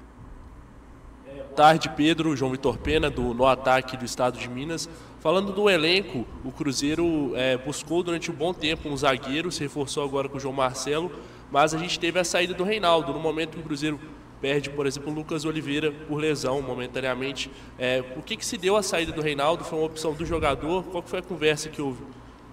Boa 1.24 1.46
tarde, 1.54 1.88
Pedro, 1.90 2.34
João 2.34 2.50
Vitor 2.50 2.78
Pena, 2.78 3.08
do 3.08 3.32
No 3.32 3.46
Ataque 3.46 3.96
do 3.96 4.04
Estado 4.04 4.36
de 4.36 4.48
Minas. 4.48 4.88
Falando 5.20 5.52
do 5.52 5.70
elenco, 5.70 6.26
o 6.44 6.50
Cruzeiro 6.50 7.30
é, 7.36 7.56
buscou 7.56 8.02
durante 8.02 8.28
um 8.28 8.34
bom 8.34 8.52
tempo 8.52 8.88
um 8.88 8.96
zagueiro, 8.96 9.52
se 9.52 9.60
reforçou 9.60 10.02
agora 10.02 10.28
com 10.28 10.36
o 10.36 10.40
João 10.40 10.52
Marcelo, 10.52 11.12
mas 11.48 11.74
a 11.74 11.78
gente 11.78 11.96
teve 12.00 12.18
a 12.18 12.24
saída 12.24 12.54
do 12.54 12.64
Reinaldo. 12.64 13.12
No 13.12 13.20
momento 13.20 13.52
que 13.52 13.60
o 13.60 13.62
Cruzeiro 13.62 14.00
perde, 14.40 14.70
por 14.70 14.86
exemplo, 14.86 15.12
o 15.12 15.14
Lucas 15.14 15.44
Oliveira 15.44 15.92
por 15.92 16.16
lesão 16.16 16.62
momentaneamente. 16.62 17.50
É, 17.78 18.04
o 18.16 18.22
que, 18.22 18.36
que 18.36 18.46
se 18.46 18.56
deu 18.56 18.76
a 18.76 18.82
saída 18.82 19.12
do 19.12 19.20
Reinaldo? 19.20 19.64
Foi 19.64 19.78
uma 19.78 19.86
opção 19.86 20.12
do 20.12 20.24
jogador? 20.24 20.84
Qual 20.84 21.02
foi 21.02 21.18
a 21.18 21.22
conversa 21.22 21.68
que 21.68 21.82
houve 21.82 22.02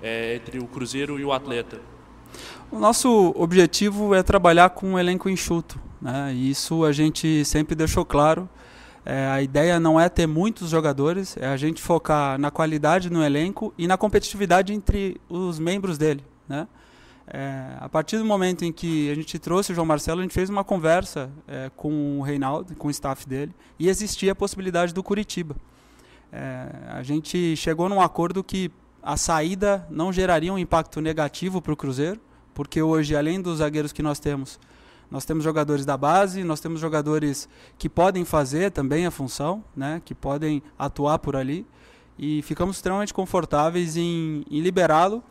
é, 0.01 0.35
entre 0.35 0.59
o 0.59 0.67
Cruzeiro 0.67 1.19
e 1.19 1.25
o 1.25 1.31
atleta? 1.31 1.79
O 2.71 2.79
nosso 2.79 3.33
objetivo 3.35 4.13
é 4.13 4.23
trabalhar 4.23 4.71
com 4.71 4.93
um 4.93 4.99
elenco 4.99 5.29
enxuto. 5.29 5.79
Né? 6.01 6.33
E 6.33 6.49
isso 6.49 6.83
a 6.83 6.91
gente 6.91 7.45
sempre 7.45 7.75
deixou 7.75 8.05
claro. 8.05 8.49
É, 9.05 9.27
a 9.27 9.41
ideia 9.41 9.79
não 9.79 9.99
é 9.99 10.09
ter 10.09 10.25
muitos 10.25 10.71
jogadores, 10.71 11.37
é 11.37 11.45
a 11.45 11.55
gente 11.55 11.79
focar 11.79 12.39
na 12.39 12.49
qualidade 12.49 13.11
no 13.11 13.23
elenco 13.23 13.71
e 13.77 13.85
na 13.85 13.97
competitividade 13.97 14.73
entre 14.73 15.21
os 15.29 15.59
membros 15.59 15.95
dele. 15.95 16.23
Né? 16.49 16.67
É, 17.27 17.77
a 17.79 17.89
partir 17.89 18.17
do 18.17 18.25
momento 18.25 18.63
em 18.63 18.71
que 18.71 19.09
a 19.09 19.15
gente 19.15 19.39
trouxe 19.39 19.71
o 19.71 19.75
João 19.75 19.85
Marcelo, 19.85 20.19
a 20.19 20.23
gente 20.23 20.33
fez 20.33 20.49
uma 20.49 20.63
conversa 20.63 21.31
é, 21.47 21.71
com 21.75 22.19
o 22.19 22.21
Reinaldo, 22.21 22.75
com 22.75 22.87
o 22.87 22.91
staff 22.91 23.27
dele, 23.27 23.53
e 23.79 23.89
existia 23.89 24.31
a 24.33 24.35
possibilidade 24.35 24.93
do 24.93 25.01
Curitiba. 25.01 25.55
É, 26.31 26.67
a 26.89 27.01
gente 27.01 27.55
chegou 27.55 27.89
num 27.89 27.99
acordo 27.99 28.43
que 28.43 28.71
a 29.01 29.17
saída 29.17 29.87
não 29.89 30.13
geraria 30.13 30.53
um 30.53 30.57
impacto 30.57 31.01
negativo 31.01 31.61
para 31.61 31.73
o 31.73 31.77
Cruzeiro, 31.77 32.19
porque 32.53 32.81
hoje, 32.81 33.15
além 33.15 33.41
dos 33.41 33.57
zagueiros 33.57 33.91
que 33.91 34.03
nós 34.03 34.19
temos, 34.19 34.59
nós 35.09 35.25
temos 35.25 35.43
jogadores 35.43 35.85
da 35.85 35.97
base, 35.97 36.43
nós 36.43 36.59
temos 36.59 36.79
jogadores 36.79 37.49
que 37.77 37.89
podem 37.89 38.23
fazer 38.23 38.71
também 38.71 39.05
a 39.05 39.11
função, 39.11 39.63
né, 39.75 40.01
que 40.03 40.15
podem 40.15 40.61
atuar 40.77 41.19
por 41.19 41.35
ali, 41.35 41.65
e 42.17 42.41
ficamos 42.43 42.77
extremamente 42.77 43.13
confortáveis 43.13 43.97
em, 43.97 44.43
em 44.49 44.59
liberá-lo 44.61 45.23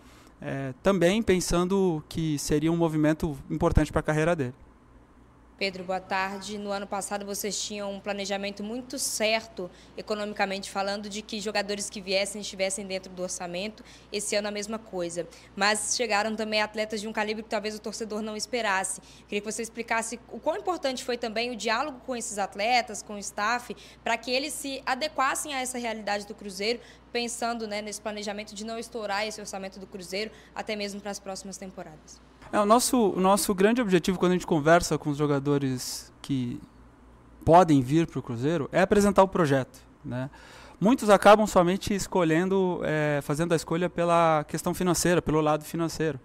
é, 0.45 0.75
também 0.83 1.23
pensando 1.23 2.05
que 2.07 2.39
seria 2.39 2.71
um 2.71 2.77
movimento 2.77 3.37
importante 3.51 3.91
para 3.91 4.01
a 4.01 4.03
carreira 4.03 4.37
dele. 4.37 4.55
Pedro, 5.57 5.85
boa 5.85 6.01
tarde. 6.01 6.59
No 6.59 6.73
ano 6.73 6.85
passado 6.85 7.25
vocês 7.25 7.57
tinham 7.63 7.93
um 7.93 8.01
planejamento 8.01 8.65
muito 8.65 8.99
certo, 8.99 9.71
economicamente 9.97 10.69
falando, 10.69 11.09
de 11.09 11.23
que 11.23 11.41
jogadores 11.41 11.89
que 11.89 12.01
viessem 12.01 12.41
estivessem 12.41 12.85
dentro 12.85 13.13
do 13.13 13.23
orçamento. 13.23 13.85
Esse 14.13 14.35
ano 14.35 14.49
a 14.49 14.51
mesma 14.51 14.81
coisa. 14.81 15.29
Mas 15.55 15.95
chegaram 15.95 16.35
também 16.35 16.61
atletas 16.61 17.01
de 17.01 17.07
um 17.07 17.13
calibre 17.13 17.45
que 17.45 17.49
talvez 17.49 17.73
o 17.77 17.79
torcedor 17.79 18.21
não 18.21 18.37
esperasse. 18.37 19.01
Queria 19.29 19.41
que 19.41 19.53
você 19.53 19.63
explicasse 19.63 20.19
o 20.33 20.41
quão 20.41 20.57
importante 20.57 21.05
foi 21.05 21.17
também 21.17 21.53
o 21.53 21.57
diálogo 21.57 22.01
com 22.05 22.17
esses 22.17 22.37
atletas, 22.37 23.01
com 23.01 23.15
o 23.15 23.19
staff, 23.19 23.77
para 24.03 24.19
que 24.19 24.33
eles 24.33 24.53
se 24.53 24.83
adequassem 24.85 25.55
a 25.55 25.61
essa 25.61 25.79
realidade 25.79 26.27
do 26.27 26.35
Cruzeiro, 26.35 26.81
pensando 27.13 27.69
né, 27.69 27.81
nesse 27.81 28.01
planejamento 28.01 28.57
de 28.57 28.65
não 28.65 28.77
estourar 28.77 29.25
esse 29.25 29.41
orçamento 29.41 29.79
do 29.79 29.87
Cruzeiro, 29.87 30.33
até 30.53 30.75
mesmo 30.75 31.01
para 31.01 31.13
as 31.13 31.21
próximas 31.21 31.57
temporadas. 31.57 32.21
É, 32.55 32.61
o, 32.61 32.65
nosso, 32.65 32.97
o 32.97 33.21
nosso 33.21 33.53
grande 33.53 33.83
objetivo 33.83 34.17
quando 34.17 34.31
a 34.31 34.35
gente 34.37 34.47
conversa 34.47 34.97
com 34.97 35.11
os 35.11 35.19
jogadores 35.19 36.13
que 36.23 36.61
podem 37.45 37.83
vir 37.83 38.07
para 38.07 38.21
o 38.21 38.23
Cruzeiro 38.23 38.69
é 38.71 38.81
apresentar 38.81 39.25
o 39.25 39.29
projeto. 39.29 39.81
Né? 40.05 40.31
Muitos 40.81 41.11
acabam 41.11 41.49
somente 41.49 41.93
escolhendo, 41.93 42.81
é, 42.85 43.19
fazendo 43.25 43.55
a 43.55 43.57
escolha 43.57 43.91
pela 43.91 44.45
questão 44.45 44.73
financeira, 44.73 45.21
pelo 45.21 45.41
lado 45.41 45.65
financeiro. 45.65 46.21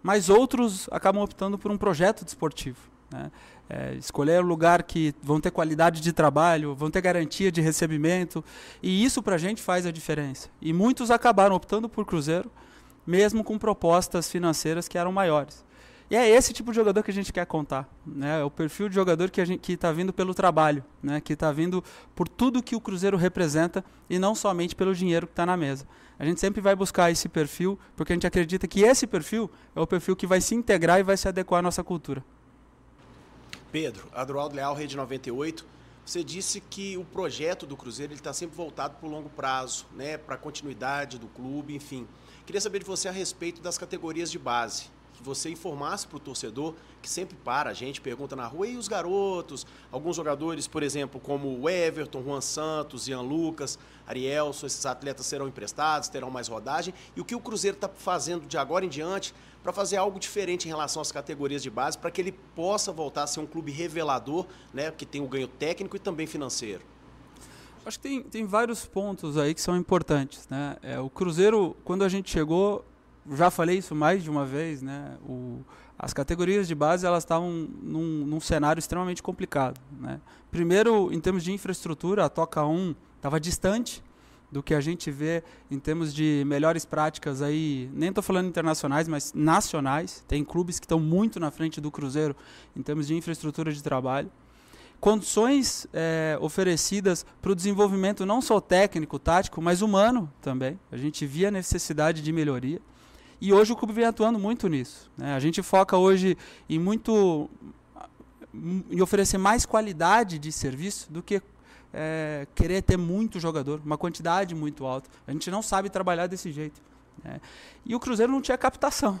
Mas 0.00 0.28
outros 0.28 0.88
acabam 0.92 1.20
optando 1.20 1.58
por 1.58 1.72
um 1.72 1.76
projeto 1.76 2.24
desportivo. 2.24 2.78
Né? 3.10 3.32
É, 3.68 3.94
escolher 3.94 4.40
um 4.40 4.46
lugar 4.46 4.84
que 4.84 5.12
vão 5.20 5.40
ter 5.40 5.50
qualidade 5.50 6.00
de 6.00 6.12
trabalho, 6.12 6.76
vão 6.76 6.92
ter 6.92 7.00
garantia 7.00 7.50
de 7.50 7.60
recebimento. 7.60 8.44
E 8.80 9.04
isso 9.04 9.20
para 9.20 9.34
a 9.34 9.38
gente 9.38 9.60
faz 9.60 9.84
a 9.84 9.90
diferença. 9.90 10.48
E 10.60 10.72
muitos 10.72 11.10
acabaram 11.10 11.56
optando 11.56 11.88
por 11.88 12.06
Cruzeiro, 12.06 12.52
mesmo 13.04 13.42
com 13.42 13.58
propostas 13.58 14.30
financeiras 14.30 14.86
que 14.86 14.96
eram 14.96 15.10
maiores. 15.10 15.71
E 16.12 16.14
é 16.14 16.28
esse 16.28 16.52
tipo 16.52 16.72
de 16.72 16.76
jogador 16.76 17.02
que 17.02 17.10
a 17.10 17.14
gente 17.14 17.32
quer 17.32 17.46
contar. 17.46 17.88
Né? 18.04 18.42
É 18.42 18.44
o 18.44 18.50
perfil 18.50 18.86
de 18.86 18.94
jogador 18.94 19.30
que 19.30 19.40
está 19.72 19.90
vindo 19.90 20.12
pelo 20.12 20.34
trabalho, 20.34 20.84
né? 21.02 21.22
que 21.22 21.32
está 21.32 21.50
vindo 21.50 21.82
por 22.14 22.28
tudo 22.28 22.62
que 22.62 22.76
o 22.76 22.80
Cruzeiro 22.82 23.16
representa 23.16 23.82
e 24.10 24.18
não 24.18 24.34
somente 24.34 24.76
pelo 24.76 24.94
dinheiro 24.94 25.26
que 25.26 25.32
está 25.32 25.46
na 25.46 25.56
mesa. 25.56 25.88
A 26.18 26.26
gente 26.26 26.38
sempre 26.38 26.60
vai 26.60 26.76
buscar 26.76 27.10
esse 27.10 27.30
perfil, 27.30 27.78
porque 27.96 28.12
a 28.12 28.14
gente 28.14 28.26
acredita 28.26 28.68
que 28.68 28.82
esse 28.82 29.06
perfil 29.06 29.50
é 29.74 29.80
o 29.80 29.86
perfil 29.86 30.14
que 30.14 30.26
vai 30.26 30.38
se 30.42 30.54
integrar 30.54 31.00
e 31.00 31.02
vai 31.02 31.16
se 31.16 31.26
adequar 31.28 31.60
à 31.60 31.62
nossa 31.62 31.82
cultura. 31.82 32.22
Pedro, 33.72 34.06
Adroaldo 34.12 34.54
Leal, 34.54 34.74
Rede 34.74 34.94
98. 34.94 35.64
Você 36.04 36.22
disse 36.22 36.60
que 36.60 36.94
o 36.98 37.06
projeto 37.06 37.64
do 37.64 37.74
Cruzeiro 37.74 38.12
está 38.12 38.34
sempre 38.34 38.54
voltado 38.54 38.96
para 38.98 39.08
o 39.08 39.10
longo 39.10 39.30
prazo, 39.30 39.86
né, 39.94 40.18
para 40.18 40.34
a 40.34 40.38
continuidade 40.38 41.18
do 41.18 41.28
clube, 41.28 41.74
enfim. 41.74 42.06
Queria 42.44 42.60
saber 42.60 42.80
de 42.80 42.84
você 42.84 43.08
a 43.08 43.12
respeito 43.12 43.62
das 43.62 43.78
categorias 43.78 44.30
de 44.30 44.38
base 44.38 44.90
que 45.14 45.22
você 45.22 45.50
informasse 45.50 46.06
para 46.06 46.16
o 46.16 46.20
torcedor, 46.20 46.74
que 47.00 47.08
sempre 47.08 47.36
para, 47.36 47.70
a 47.70 47.74
gente 47.74 48.00
pergunta 48.00 48.34
na 48.34 48.46
rua, 48.46 48.66
e 48.66 48.76
os 48.76 48.88
garotos? 48.88 49.66
Alguns 49.90 50.16
jogadores, 50.16 50.66
por 50.66 50.82
exemplo, 50.82 51.20
como 51.20 51.60
o 51.60 51.68
Everton, 51.68 52.22
Juan 52.22 52.40
Santos, 52.40 53.08
Ian 53.08 53.20
Lucas, 53.20 53.78
Arielson, 54.06 54.66
esses 54.66 54.84
atletas 54.86 55.26
serão 55.26 55.48
emprestados, 55.48 56.08
terão 56.08 56.30
mais 56.30 56.48
rodagem. 56.48 56.94
E 57.16 57.20
o 57.20 57.24
que 57.24 57.34
o 57.34 57.40
Cruzeiro 57.40 57.76
está 57.76 57.88
fazendo 57.88 58.46
de 58.46 58.56
agora 58.56 58.84
em 58.84 58.88
diante 58.88 59.34
para 59.62 59.72
fazer 59.72 59.96
algo 59.96 60.18
diferente 60.18 60.66
em 60.66 60.68
relação 60.68 61.00
às 61.00 61.12
categorias 61.12 61.62
de 61.62 61.70
base, 61.70 61.96
para 61.96 62.10
que 62.10 62.20
ele 62.20 62.32
possa 62.54 62.90
voltar 62.92 63.22
a 63.22 63.26
ser 63.26 63.40
um 63.40 63.46
clube 63.46 63.70
revelador, 63.70 64.46
né, 64.74 64.90
que 64.90 65.06
tem 65.06 65.20
o 65.20 65.28
ganho 65.28 65.46
técnico 65.46 65.94
e 65.96 65.98
também 65.98 66.26
financeiro? 66.26 66.82
Acho 67.84 67.98
que 67.98 68.08
tem, 68.08 68.22
tem 68.22 68.44
vários 68.44 68.84
pontos 68.84 69.36
aí 69.36 69.54
que 69.54 69.60
são 69.60 69.76
importantes. 69.76 70.48
Né? 70.48 70.76
É, 70.82 71.00
o 71.00 71.10
Cruzeiro, 71.10 71.76
quando 71.84 72.04
a 72.04 72.08
gente 72.08 72.30
chegou, 72.30 72.84
já 73.30 73.50
falei 73.50 73.78
isso 73.78 73.94
mais 73.94 74.22
de 74.22 74.30
uma 74.30 74.44
vez, 74.44 74.82
né? 74.82 75.16
O, 75.26 75.64
as 75.98 76.12
categorias 76.12 76.66
de 76.66 76.74
base 76.74 77.06
elas 77.06 77.22
estavam 77.22 77.50
num, 77.50 78.26
num, 78.26 78.40
cenário 78.40 78.80
extremamente 78.80 79.22
complicado. 79.22 79.80
Né? 80.00 80.20
Primeiro, 80.50 81.12
em 81.12 81.20
termos 81.20 81.44
de 81.44 81.52
infraestrutura, 81.52 82.24
a 82.24 82.28
Toca 82.28 82.64
1 82.66 82.96
estava 83.16 83.38
distante 83.38 84.02
do 84.50 84.62
que 84.62 84.74
a 84.74 84.80
gente 84.80 85.10
vê 85.10 85.42
em 85.70 85.78
termos 85.78 86.12
de 86.12 86.42
melhores 86.46 86.84
práticas 86.84 87.40
aí, 87.40 87.88
nem 87.94 88.10
estou 88.10 88.22
falando 88.22 88.48
internacionais, 88.48 89.08
mas 89.08 89.32
nacionais. 89.32 90.24
Tem 90.28 90.44
clubes 90.44 90.78
que 90.78 90.84
estão 90.84 90.98
muito 90.98 91.38
na 91.38 91.50
frente 91.50 91.80
do 91.80 91.90
Cruzeiro 91.90 92.36
em 92.76 92.82
termos 92.82 93.06
de 93.06 93.14
infraestrutura 93.14 93.72
de 93.72 93.82
trabalho. 93.82 94.30
Condições 95.00 95.86
é, 95.92 96.36
oferecidas 96.40 97.24
para 97.40 97.50
o 97.50 97.56
desenvolvimento 97.56 98.26
não 98.26 98.42
só 98.42 98.60
técnico, 98.60 99.18
tático, 99.18 99.60
mas 99.62 99.82
humano 99.82 100.30
também. 100.40 100.78
A 100.92 100.96
gente 100.96 101.24
via 101.26 101.48
a 101.48 101.50
necessidade 101.50 102.22
de 102.22 102.32
melhoria. 102.32 102.80
E 103.44 103.52
hoje 103.52 103.72
o 103.72 103.76
clube 103.76 103.92
vem 103.92 104.04
atuando 104.04 104.38
muito 104.38 104.68
nisso. 104.68 105.10
Né? 105.18 105.34
A 105.34 105.40
gente 105.40 105.60
foca 105.64 105.96
hoje 105.96 106.38
em 106.68 106.78
muito 106.78 107.50
em 108.88 109.00
oferecer 109.00 109.36
mais 109.36 109.66
qualidade 109.66 110.38
de 110.38 110.52
serviço 110.52 111.12
do 111.12 111.20
que 111.24 111.42
é, 111.92 112.46
querer 112.54 112.82
ter 112.82 112.96
muito 112.96 113.40
jogador, 113.40 113.80
uma 113.84 113.98
quantidade 113.98 114.54
muito 114.54 114.86
alta. 114.86 115.10
A 115.26 115.32
gente 115.32 115.50
não 115.50 115.60
sabe 115.60 115.90
trabalhar 115.90 116.28
desse 116.28 116.52
jeito. 116.52 116.80
Né? 117.24 117.40
E 117.84 117.96
o 117.96 117.98
Cruzeiro 117.98 118.30
não 118.30 118.40
tinha 118.40 118.56
captação. 118.56 119.18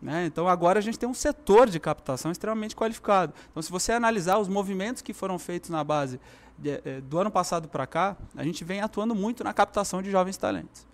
Né? 0.00 0.24
Então 0.24 0.48
agora 0.48 0.78
a 0.78 0.82
gente 0.82 0.98
tem 0.98 1.06
um 1.06 1.12
setor 1.12 1.68
de 1.68 1.78
captação 1.78 2.32
extremamente 2.32 2.74
qualificado. 2.74 3.34
Então, 3.50 3.62
se 3.62 3.70
você 3.70 3.92
analisar 3.92 4.38
os 4.38 4.48
movimentos 4.48 5.02
que 5.02 5.12
foram 5.12 5.38
feitos 5.38 5.68
na 5.68 5.84
base 5.84 6.18
de, 6.56 6.80
de, 6.80 7.02
do 7.02 7.18
ano 7.18 7.30
passado 7.30 7.68
para 7.68 7.86
cá, 7.86 8.16
a 8.34 8.42
gente 8.42 8.64
vem 8.64 8.80
atuando 8.80 9.14
muito 9.14 9.44
na 9.44 9.52
captação 9.52 10.00
de 10.00 10.10
jovens 10.10 10.38
talentos. 10.38 10.93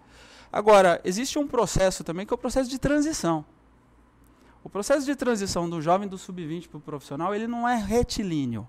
Agora, 0.52 1.00
existe 1.04 1.38
um 1.38 1.46
processo 1.46 2.02
também 2.02 2.26
que 2.26 2.32
é 2.32 2.36
o 2.36 2.38
processo 2.38 2.68
de 2.68 2.78
transição. 2.78 3.44
O 4.62 4.68
processo 4.68 5.06
de 5.06 5.14
transição 5.14 5.70
do 5.70 5.80
jovem 5.80 6.08
do 6.08 6.18
sub-20 6.18 6.68
para 6.68 6.78
o 6.78 6.80
profissional, 6.80 7.34
ele 7.34 7.46
não 7.46 7.68
é 7.68 7.76
retilíneo. 7.76 8.68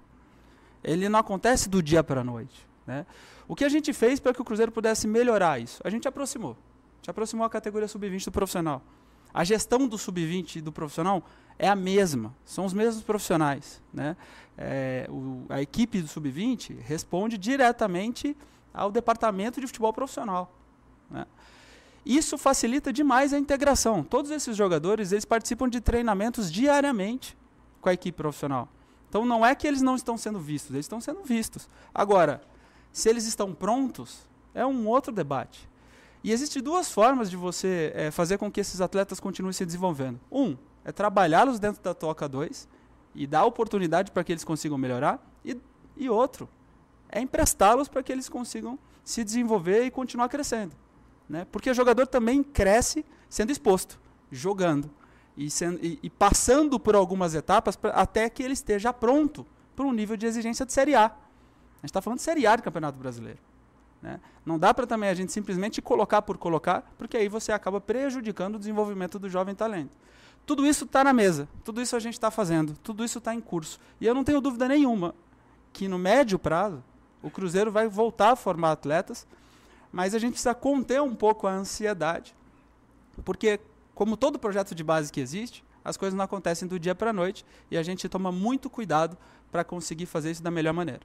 Ele 0.83 1.09
não 1.09 1.19
acontece 1.19 1.67
do 1.67 1.81
dia 1.81 2.03
para 2.03 2.21
a 2.21 2.23
noite. 2.23 2.65
Né? 2.87 3.05
O 3.47 3.55
que 3.55 3.65
a 3.65 3.69
gente 3.69 3.91
fez 3.93 4.19
para 4.19 4.33
que 4.33 4.41
o 4.41 4.45
Cruzeiro 4.45 4.71
pudesse 4.71 5.07
melhorar 5.07 5.59
isso? 5.59 5.81
A 5.83 5.89
gente 5.89 6.07
aproximou. 6.07 6.51
A 6.51 6.97
gente 6.97 7.09
aproximou 7.09 7.45
a 7.45 7.49
categoria 7.49 7.87
sub-20 7.87 8.25
do 8.25 8.31
profissional. 8.31 8.81
A 9.33 9.43
gestão 9.43 9.87
do 9.87 9.97
sub-20 9.97 10.57
e 10.57 10.61
do 10.61 10.71
profissional 10.71 11.23
é 11.57 11.67
a 11.67 11.75
mesma, 11.75 12.35
são 12.43 12.65
os 12.65 12.73
mesmos 12.73 13.03
profissionais. 13.03 13.81
Né? 13.93 14.17
É, 14.57 15.07
o, 15.09 15.45
a 15.49 15.61
equipe 15.61 16.01
do 16.01 16.07
sub-20 16.07 16.79
responde 16.81 17.37
diretamente 17.37 18.35
ao 18.73 18.91
departamento 18.91 19.59
de 19.59 19.67
futebol 19.67 19.93
profissional. 19.93 20.53
Né? 21.09 21.25
Isso 22.05 22.37
facilita 22.37 22.91
demais 22.91 23.33
a 23.33 23.39
integração. 23.39 24.03
Todos 24.03 24.31
esses 24.31 24.55
jogadores, 24.55 25.11
eles 25.11 25.25
participam 25.25 25.69
de 25.69 25.79
treinamentos 25.79 26.51
diariamente 26.51 27.37
com 27.79 27.89
a 27.89 27.93
equipe 27.93 28.15
profissional. 28.15 28.67
Então 29.07 29.25
não 29.25 29.45
é 29.45 29.53
que 29.53 29.67
eles 29.67 29.81
não 29.81 29.95
estão 29.95 30.17
sendo 30.17 30.39
vistos, 30.39 30.71
eles 30.71 30.85
estão 30.85 31.01
sendo 31.01 31.23
vistos. 31.23 31.67
Agora, 31.93 32.41
se 32.91 33.09
eles 33.09 33.25
estão 33.25 33.53
prontos, 33.53 34.27
é 34.53 34.65
um 34.65 34.87
outro 34.87 35.11
debate. 35.11 35.69
E 36.23 36.31
existem 36.31 36.61
duas 36.61 36.91
formas 36.91 37.29
de 37.29 37.35
você 37.35 37.91
é, 37.95 38.11
fazer 38.11 38.37
com 38.37 38.51
que 38.51 38.59
esses 38.59 38.79
atletas 38.79 39.19
continuem 39.19 39.53
se 39.53 39.65
desenvolvendo. 39.65 40.19
Um, 40.31 40.55
é 40.85 40.91
trabalhá-los 40.91 41.59
dentro 41.59 41.81
da 41.81 41.93
Toca 41.93 42.27
2 42.27 42.67
e 43.13 43.27
dar 43.27 43.45
oportunidade 43.45 44.11
para 44.11 44.23
que 44.23 44.31
eles 44.31 44.43
consigam 44.43 44.77
melhorar. 44.77 45.19
E, 45.43 45.59
e 45.97 46.09
outro, 46.09 46.47
é 47.09 47.19
emprestá-los 47.19 47.87
para 47.87 48.01
que 48.01 48.11
eles 48.11 48.29
consigam 48.29 48.77
se 49.03 49.23
desenvolver 49.23 49.83
e 49.83 49.91
continuar 49.91 50.29
crescendo. 50.29 50.75
Né? 51.31 51.47
Porque 51.49 51.69
o 51.69 51.73
jogador 51.73 52.05
também 52.05 52.43
cresce 52.43 53.05
sendo 53.29 53.53
exposto, 53.53 53.97
jogando 54.29 54.91
e, 55.37 55.49
sendo, 55.49 55.79
e, 55.81 55.97
e 56.03 56.09
passando 56.09 56.77
por 56.77 56.93
algumas 56.93 57.33
etapas 57.33 57.77
pra, 57.77 57.91
até 57.91 58.29
que 58.29 58.43
ele 58.43 58.51
esteja 58.51 58.91
pronto 58.91 59.47
para 59.73 59.85
um 59.85 59.93
nível 59.93 60.17
de 60.17 60.25
exigência 60.25 60.65
de 60.65 60.73
Série 60.73 60.93
A. 60.93 61.05
A 61.05 61.07
gente 61.07 61.85
está 61.85 62.01
falando 62.01 62.17
de 62.17 62.23
Série 62.23 62.45
A 62.45 62.57
do 62.57 62.63
Campeonato 62.63 62.99
Brasileiro. 62.99 63.39
Né? 64.01 64.19
Não 64.45 64.59
dá 64.59 64.73
para 64.73 64.85
também 64.85 65.09
a 65.09 65.13
gente 65.13 65.31
simplesmente 65.31 65.81
colocar 65.81 66.21
por 66.21 66.37
colocar, 66.37 66.93
porque 66.97 67.15
aí 67.15 67.29
você 67.29 67.53
acaba 67.53 67.79
prejudicando 67.79 68.55
o 68.55 68.59
desenvolvimento 68.59 69.17
do 69.17 69.29
jovem 69.29 69.55
talento. 69.55 69.97
Tudo 70.45 70.67
isso 70.67 70.83
está 70.83 71.01
na 71.01 71.13
mesa, 71.13 71.47
tudo 71.63 71.81
isso 71.81 71.95
a 71.95 71.99
gente 71.99 72.15
está 72.15 72.29
fazendo, 72.29 72.73
tudo 72.83 73.05
isso 73.05 73.19
está 73.19 73.33
em 73.33 73.39
curso. 73.39 73.79
E 74.01 74.05
eu 74.05 74.13
não 74.13 74.25
tenho 74.25 74.41
dúvida 74.41 74.67
nenhuma 74.67 75.15
que 75.71 75.87
no 75.87 75.97
médio 75.97 76.37
prazo 76.37 76.83
o 77.23 77.31
Cruzeiro 77.31 77.71
vai 77.71 77.87
voltar 77.87 78.31
a 78.31 78.35
formar 78.35 78.73
atletas, 78.73 79.25
mas 79.91 80.15
a 80.15 80.19
gente 80.19 80.33
precisa 80.33 80.53
conter 80.53 81.01
um 81.01 81.15
pouco 81.15 81.47
a 81.47 81.51
ansiedade, 81.51 82.33
porque, 83.25 83.59
como 83.93 84.15
todo 84.15 84.39
projeto 84.39 84.73
de 84.73 84.83
base 84.83 85.11
que 85.11 85.19
existe, 85.19 85.63
as 85.83 85.97
coisas 85.97 86.15
não 86.15 86.23
acontecem 86.23 86.67
do 86.67 86.79
dia 86.79 86.95
para 86.95 87.09
a 87.09 87.13
noite 87.13 87.45
e 87.69 87.77
a 87.77 87.83
gente 87.83 88.07
toma 88.07 88.31
muito 88.31 88.69
cuidado 88.69 89.17
para 89.51 89.63
conseguir 89.63 90.05
fazer 90.05 90.31
isso 90.31 90.43
da 90.43 90.51
melhor 90.51 90.73
maneira. 90.73 91.01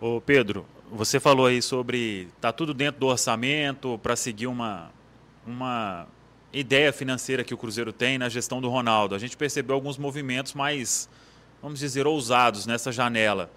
Ô 0.00 0.20
Pedro, 0.20 0.66
você 0.90 1.18
falou 1.18 1.46
aí 1.46 1.62
sobre 1.62 2.28
tá 2.40 2.52
tudo 2.52 2.74
dentro 2.74 3.00
do 3.00 3.06
orçamento 3.06 3.98
para 4.02 4.14
seguir 4.16 4.46
uma 4.46 4.90
uma 5.46 6.06
ideia 6.52 6.92
financeira 6.92 7.44
que 7.44 7.52
o 7.52 7.56
Cruzeiro 7.56 7.92
tem 7.92 8.16
na 8.16 8.28
gestão 8.28 8.60
do 8.60 8.68
Ronaldo. 8.68 9.14
A 9.14 9.18
gente 9.18 9.36
percebeu 9.36 9.74
alguns 9.74 9.98
movimentos 9.98 10.54
mais, 10.54 11.08
vamos 11.60 11.80
dizer, 11.80 12.06
ousados 12.06 12.64
nessa 12.66 12.92
janela. 12.92 13.50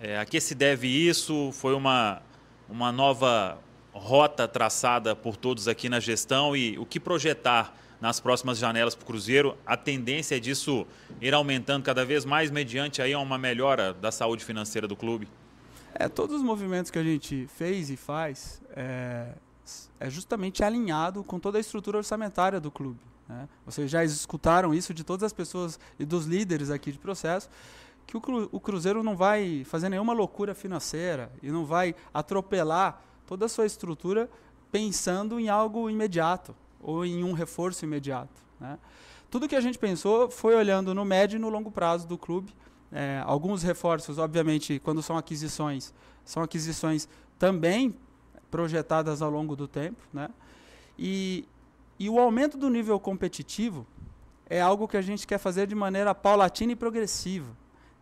É, 0.00 0.18
a 0.18 0.24
que 0.24 0.40
se 0.40 0.54
deve 0.54 0.86
isso? 0.86 1.50
Foi 1.52 1.74
uma, 1.74 2.22
uma 2.68 2.90
nova 2.92 3.58
rota 3.92 4.46
traçada 4.46 5.16
por 5.16 5.36
todos 5.36 5.68
aqui 5.68 5.88
na 5.88 6.00
gestão 6.00 6.56
e 6.56 6.78
o 6.78 6.84
que 6.84 7.00
projetar 7.00 7.74
nas 8.00 8.20
próximas 8.20 8.58
janelas 8.58 8.94
para 8.94 9.04
o 9.04 9.06
Cruzeiro? 9.06 9.56
A 9.64 9.76
tendência 9.76 10.36
é 10.36 10.40
disso 10.40 10.86
ir 11.20 11.32
aumentando 11.32 11.82
cada 11.82 12.04
vez 12.04 12.24
mais 12.24 12.50
mediante 12.50 13.00
aí 13.00 13.14
uma 13.14 13.38
melhora 13.38 13.94
da 13.94 14.12
saúde 14.12 14.44
financeira 14.44 14.86
do 14.86 14.96
clube? 14.96 15.28
É, 15.94 16.08
todos 16.08 16.36
os 16.36 16.42
movimentos 16.42 16.90
que 16.90 16.98
a 16.98 17.02
gente 17.02 17.46
fez 17.56 17.88
e 17.88 17.96
faz 17.96 18.60
é, 18.70 19.28
é 19.98 20.10
justamente 20.10 20.62
alinhado 20.62 21.24
com 21.24 21.40
toda 21.40 21.56
a 21.56 21.60
estrutura 21.60 21.96
orçamentária 21.96 22.60
do 22.60 22.70
clube. 22.70 23.00
Né? 23.28 23.48
Vocês 23.64 23.90
já 23.90 24.04
escutaram 24.04 24.74
isso 24.74 24.92
de 24.92 25.02
todas 25.02 25.24
as 25.24 25.32
pessoas 25.32 25.80
e 25.98 26.04
dos 26.04 26.26
líderes 26.26 26.70
aqui 26.70 26.92
de 26.92 26.98
processo, 26.98 27.48
que 28.06 28.16
o, 28.16 28.48
o 28.52 28.60
Cruzeiro 28.60 29.02
não 29.02 29.16
vai 29.16 29.64
fazer 29.64 29.88
nenhuma 29.88 30.12
loucura 30.12 30.54
financeira 30.54 31.30
e 31.42 31.50
não 31.50 31.64
vai 31.64 31.94
atropelar 32.14 33.02
toda 33.26 33.46
a 33.46 33.48
sua 33.48 33.66
estrutura 33.66 34.30
pensando 34.70 35.40
em 35.40 35.48
algo 35.48 35.90
imediato 35.90 36.54
ou 36.80 37.04
em 37.04 37.24
um 37.24 37.32
reforço 37.32 37.84
imediato. 37.84 38.42
Né? 38.60 38.78
Tudo 39.30 39.48
que 39.48 39.56
a 39.56 39.60
gente 39.60 39.78
pensou 39.78 40.30
foi 40.30 40.54
olhando 40.54 40.94
no 40.94 41.04
médio 41.04 41.36
e 41.36 41.40
no 41.40 41.48
longo 41.48 41.70
prazo 41.70 42.06
do 42.06 42.16
clube. 42.16 42.54
É, 42.92 43.20
alguns 43.26 43.62
reforços, 43.62 44.18
obviamente, 44.18 44.78
quando 44.78 45.02
são 45.02 45.18
aquisições, 45.18 45.92
são 46.24 46.42
aquisições 46.42 47.08
também 47.38 47.94
projetadas 48.50 49.20
ao 49.20 49.30
longo 49.30 49.56
do 49.56 49.66
tempo, 49.66 50.00
né? 50.12 50.30
E, 50.98 51.46
e 51.98 52.08
o 52.08 52.18
aumento 52.18 52.56
do 52.56 52.70
nível 52.70 52.98
competitivo 52.98 53.86
é 54.48 54.60
algo 54.60 54.86
que 54.86 54.96
a 54.96 55.02
gente 55.02 55.26
quer 55.26 55.38
fazer 55.38 55.66
de 55.66 55.74
maneira 55.74 56.14
paulatina 56.14 56.72
e 56.72 56.76
progressiva. 56.76 57.48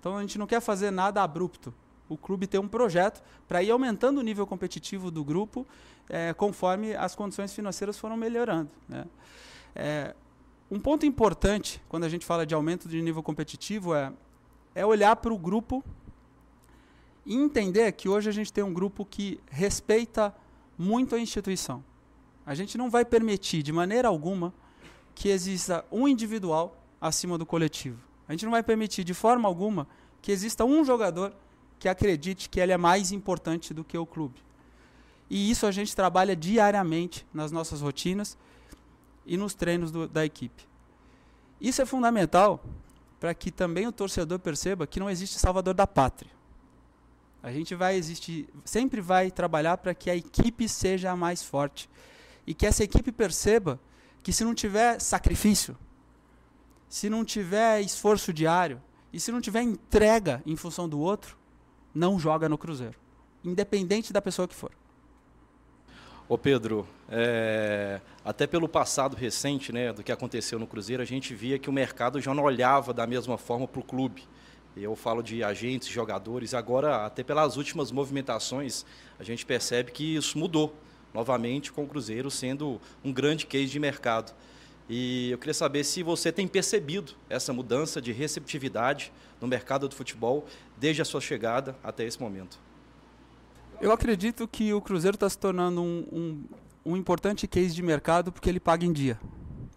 Então 0.04 0.18
a 0.18 0.20
gente 0.20 0.38
não 0.38 0.46
quer 0.46 0.60
fazer 0.60 0.90
nada 0.90 1.22
abrupto. 1.22 1.72
O 2.10 2.18
clube 2.18 2.46
tem 2.46 2.60
um 2.60 2.68
projeto 2.68 3.22
para 3.48 3.62
ir 3.62 3.70
aumentando 3.70 4.18
o 4.18 4.22
nível 4.22 4.46
competitivo 4.46 5.10
do 5.10 5.24
grupo 5.24 5.66
é, 6.10 6.34
conforme 6.34 6.94
as 6.94 7.14
condições 7.14 7.54
financeiras 7.54 7.98
foram 7.98 8.14
melhorando. 8.14 8.68
Né? 8.86 9.06
É, 9.74 10.14
um 10.70 10.78
ponto 10.78 11.06
importante 11.06 11.82
quando 11.88 12.04
a 12.04 12.08
gente 12.10 12.26
fala 12.26 12.44
de 12.44 12.54
aumento 12.54 12.86
de 12.86 13.00
nível 13.00 13.22
competitivo 13.22 13.94
é, 13.94 14.12
é 14.74 14.84
olhar 14.84 15.16
para 15.16 15.32
o 15.32 15.38
grupo 15.38 15.82
e 17.24 17.34
entender 17.34 17.90
que 17.92 18.06
hoje 18.06 18.28
a 18.28 18.32
gente 18.32 18.52
tem 18.52 18.62
um 18.62 18.74
grupo 18.74 19.06
que 19.06 19.40
respeita 19.50 20.36
muito 20.76 21.14
a 21.14 21.18
instituição. 21.18 21.82
A 22.44 22.54
gente 22.54 22.76
não 22.76 22.90
vai 22.90 23.06
permitir 23.06 23.62
de 23.62 23.72
maneira 23.72 24.08
alguma 24.08 24.52
que 25.14 25.30
exista 25.30 25.82
um 25.90 26.06
individual 26.06 26.76
acima 27.00 27.38
do 27.38 27.46
coletivo. 27.46 28.12
A 28.28 28.32
gente 28.32 28.44
não 28.44 28.52
vai 28.52 28.62
permitir 28.62 29.04
de 29.04 29.14
forma 29.14 29.48
alguma 29.48 29.86
que 30.22 30.32
exista 30.32 30.64
um 30.64 30.84
jogador 30.84 31.32
que 31.78 31.88
acredite 31.88 32.48
que 32.48 32.60
ele 32.60 32.72
é 32.72 32.76
mais 32.76 33.12
importante 33.12 33.74
do 33.74 33.84
que 33.84 33.98
o 33.98 34.06
clube. 34.06 34.40
E 35.28 35.50
isso 35.50 35.66
a 35.66 35.70
gente 35.70 35.94
trabalha 35.94 36.34
diariamente 36.34 37.26
nas 37.32 37.50
nossas 37.50 37.80
rotinas 37.80 38.36
e 39.26 39.36
nos 39.36 39.54
treinos 39.54 39.90
do, 39.90 40.08
da 40.08 40.24
equipe. 40.24 40.66
Isso 41.60 41.82
é 41.82 41.86
fundamental 41.86 42.62
para 43.18 43.34
que 43.34 43.50
também 43.50 43.86
o 43.86 43.92
torcedor 43.92 44.38
perceba 44.38 44.86
que 44.86 45.00
não 45.00 45.08
existe 45.08 45.38
salvador 45.38 45.74
da 45.74 45.86
pátria. 45.86 46.30
A 47.42 47.52
gente 47.52 47.74
vai 47.74 47.96
existir, 47.96 48.48
sempre 48.64 49.00
vai 49.00 49.30
trabalhar 49.30 49.76
para 49.76 49.94
que 49.94 50.08
a 50.08 50.16
equipe 50.16 50.68
seja 50.68 51.10
a 51.10 51.16
mais 51.16 51.42
forte 51.42 51.88
e 52.46 52.54
que 52.54 52.66
essa 52.66 52.82
equipe 52.82 53.12
perceba 53.12 53.78
que 54.22 54.32
se 54.32 54.44
não 54.44 54.54
tiver 54.54 54.98
sacrifício, 55.00 55.76
se 56.94 57.10
não 57.10 57.24
tiver 57.24 57.80
esforço 57.80 58.32
diário 58.32 58.80
e 59.12 59.18
se 59.18 59.32
não 59.32 59.40
tiver 59.40 59.62
entrega 59.62 60.40
em 60.46 60.54
função 60.54 60.88
do 60.88 61.00
outro, 61.00 61.36
não 61.92 62.20
joga 62.20 62.48
no 62.48 62.56
Cruzeiro, 62.56 62.94
independente 63.44 64.12
da 64.12 64.22
pessoa 64.22 64.46
que 64.46 64.54
for. 64.54 64.70
Ô 66.28 66.38
Pedro, 66.38 66.86
é, 67.08 68.00
até 68.24 68.46
pelo 68.46 68.68
passado 68.68 69.16
recente, 69.16 69.72
né, 69.72 69.92
do 69.92 70.04
que 70.04 70.12
aconteceu 70.12 70.56
no 70.56 70.68
Cruzeiro, 70.68 71.02
a 71.02 71.04
gente 71.04 71.34
via 71.34 71.58
que 71.58 71.68
o 71.68 71.72
mercado 71.72 72.20
já 72.20 72.32
não 72.32 72.44
olhava 72.44 72.94
da 72.94 73.08
mesma 73.08 73.36
forma 73.36 73.66
para 73.66 73.80
o 73.80 73.84
clube. 73.84 74.22
Eu 74.76 74.94
falo 74.94 75.20
de 75.20 75.42
agentes, 75.42 75.88
jogadores. 75.88 76.54
Agora, 76.54 77.04
até 77.04 77.24
pelas 77.24 77.56
últimas 77.56 77.90
movimentações, 77.90 78.86
a 79.18 79.24
gente 79.24 79.44
percebe 79.44 79.90
que 79.90 80.14
isso 80.14 80.38
mudou 80.38 80.72
novamente 81.12 81.72
com 81.72 81.82
o 81.82 81.88
Cruzeiro 81.88 82.30
sendo 82.30 82.80
um 83.02 83.12
grande 83.12 83.46
case 83.46 83.66
de 83.66 83.80
mercado. 83.80 84.32
E 84.88 85.30
eu 85.30 85.38
queria 85.38 85.54
saber 85.54 85.82
se 85.84 86.02
você 86.02 86.30
tem 86.30 86.46
percebido 86.46 87.14
essa 87.28 87.52
mudança 87.52 88.02
de 88.02 88.12
receptividade 88.12 89.12
no 89.40 89.48
mercado 89.48 89.88
do 89.88 89.94
futebol 89.94 90.46
desde 90.76 91.00
a 91.00 91.04
sua 91.04 91.20
chegada 91.20 91.76
até 91.82 92.04
esse 92.04 92.20
momento. 92.20 92.58
Eu 93.80 93.92
acredito 93.92 94.46
que 94.46 94.72
o 94.72 94.80
Cruzeiro 94.80 95.16
está 95.16 95.28
se 95.28 95.38
tornando 95.38 95.82
um, 95.82 96.06
um, 96.12 96.44
um 96.92 96.96
importante 96.96 97.46
case 97.46 97.74
de 97.74 97.82
mercado 97.82 98.30
porque 98.30 98.48
ele 98.48 98.60
paga 98.60 98.84
em 98.84 98.92
dia 98.92 99.18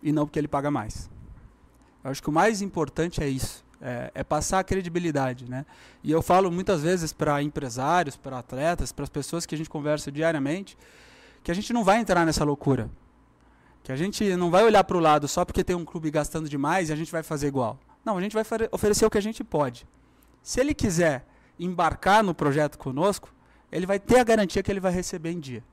e 0.03 0.11
não 0.11 0.25
porque 0.25 0.39
ele 0.39 0.47
paga 0.47 0.69
mais. 0.69 1.09
Eu 2.03 2.11
acho 2.11 2.21
que 2.21 2.29
o 2.29 2.33
mais 2.33 2.61
importante 2.61 3.23
é 3.23 3.27
isso. 3.27 3.65
É, 3.79 4.11
é, 4.15 4.23
passar 4.23 4.57
a 4.57 4.63
credibilidade, 4.63 5.47
né? 5.47 5.63
E 6.03 6.11
eu 6.11 6.23
falo 6.23 6.51
muitas 6.51 6.81
vezes 6.81 7.13
para 7.13 7.43
empresários, 7.43 8.17
para 8.17 8.39
atletas, 8.39 8.91
para 8.91 9.03
as 9.03 9.09
pessoas 9.09 9.45
que 9.45 9.53
a 9.53 9.57
gente 9.57 9.69
conversa 9.69 10.11
diariamente, 10.11 10.75
que 11.43 11.51
a 11.51 11.53
gente 11.53 11.71
não 11.71 11.83
vai 11.83 11.99
entrar 11.99 12.25
nessa 12.25 12.43
loucura, 12.43 12.89
que 13.87 13.91
a 13.93 13.95
gente 13.95 14.35
não 14.35 14.51
vai 14.51 14.65
olhar 14.65 14.83
para 14.83 14.97
o 14.97 14.99
lado 14.99 15.29
só 15.29 15.45
porque 15.45 15.63
tem 15.63 15.73
um 15.73 15.85
clube 15.85 16.11
gastando 16.11 16.49
demais 16.49 16.89
e 16.89 16.91
a 16.91 16.95
gente 16.97 17.09
vai 17.09 17.23
fazer 17.23 17.47
igual. 17.47 17.79
Não, 18.03 18.17
a 18.17 18.21
gente 18.21 18.33
vai 18.33 18.43
oferecer 18.69 19.05
o 19.05 19.09
que 19.09 19.17
a 19.17 19.21
gente 19.21 19.45
pode. 19.45 19.87
Se 20.43 20.59
ele 20.59 20.73
quiser 20.73 21.25
embarcar 21.57 22.21
no 22.21 22.35
projeto 22.35 22.77
conosco, 22.77 23.33
ele 23.71 23.85
vai 23.85 23.97
ter 23.97 24.19
a 24.19 24.25
garantia 24.25 24.61
que 24.61 24.69
ele 24.69 24.81
vai 24.81 24.91
receber 24.91 25.31
em 25.31 25.39
dia. 25.39 25.63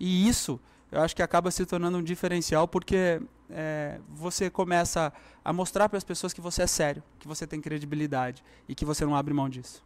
E 0.00 0.26
isso 0.26 0.58
eu 0.90 1.02
acho 1.02 1.14
que 1.14 1.22
acaba 1.22 1.50
se 1.50 1.66
tornando 1.66 1.98
um 1.98 2.02
diferencial 2.02 2.66
porque 2.66 3.20
é, 3.50 4.00
você 4.08 4.48
começa 4.48 5.12
a 5.44 5.52
mostrar 5.52 5.90
para 5.90 5.98
as 5.98 6.04
pessoas 6.04 6.32
que 6.32 6.40
você 6.40 6.62
é 6.62 6.66
sério, 6.66 7.02
que 7.18 7.28
você 7.28 7.46
tem 7.46 7.60
credibilidade 7.60 8.42
e 8.66 8.74
que 8.74 8.86
você 8.86 9.04
não 9.04 9.14
abre 9.14 9.34
mão 9.34 9.46
disso. 9.46 9.84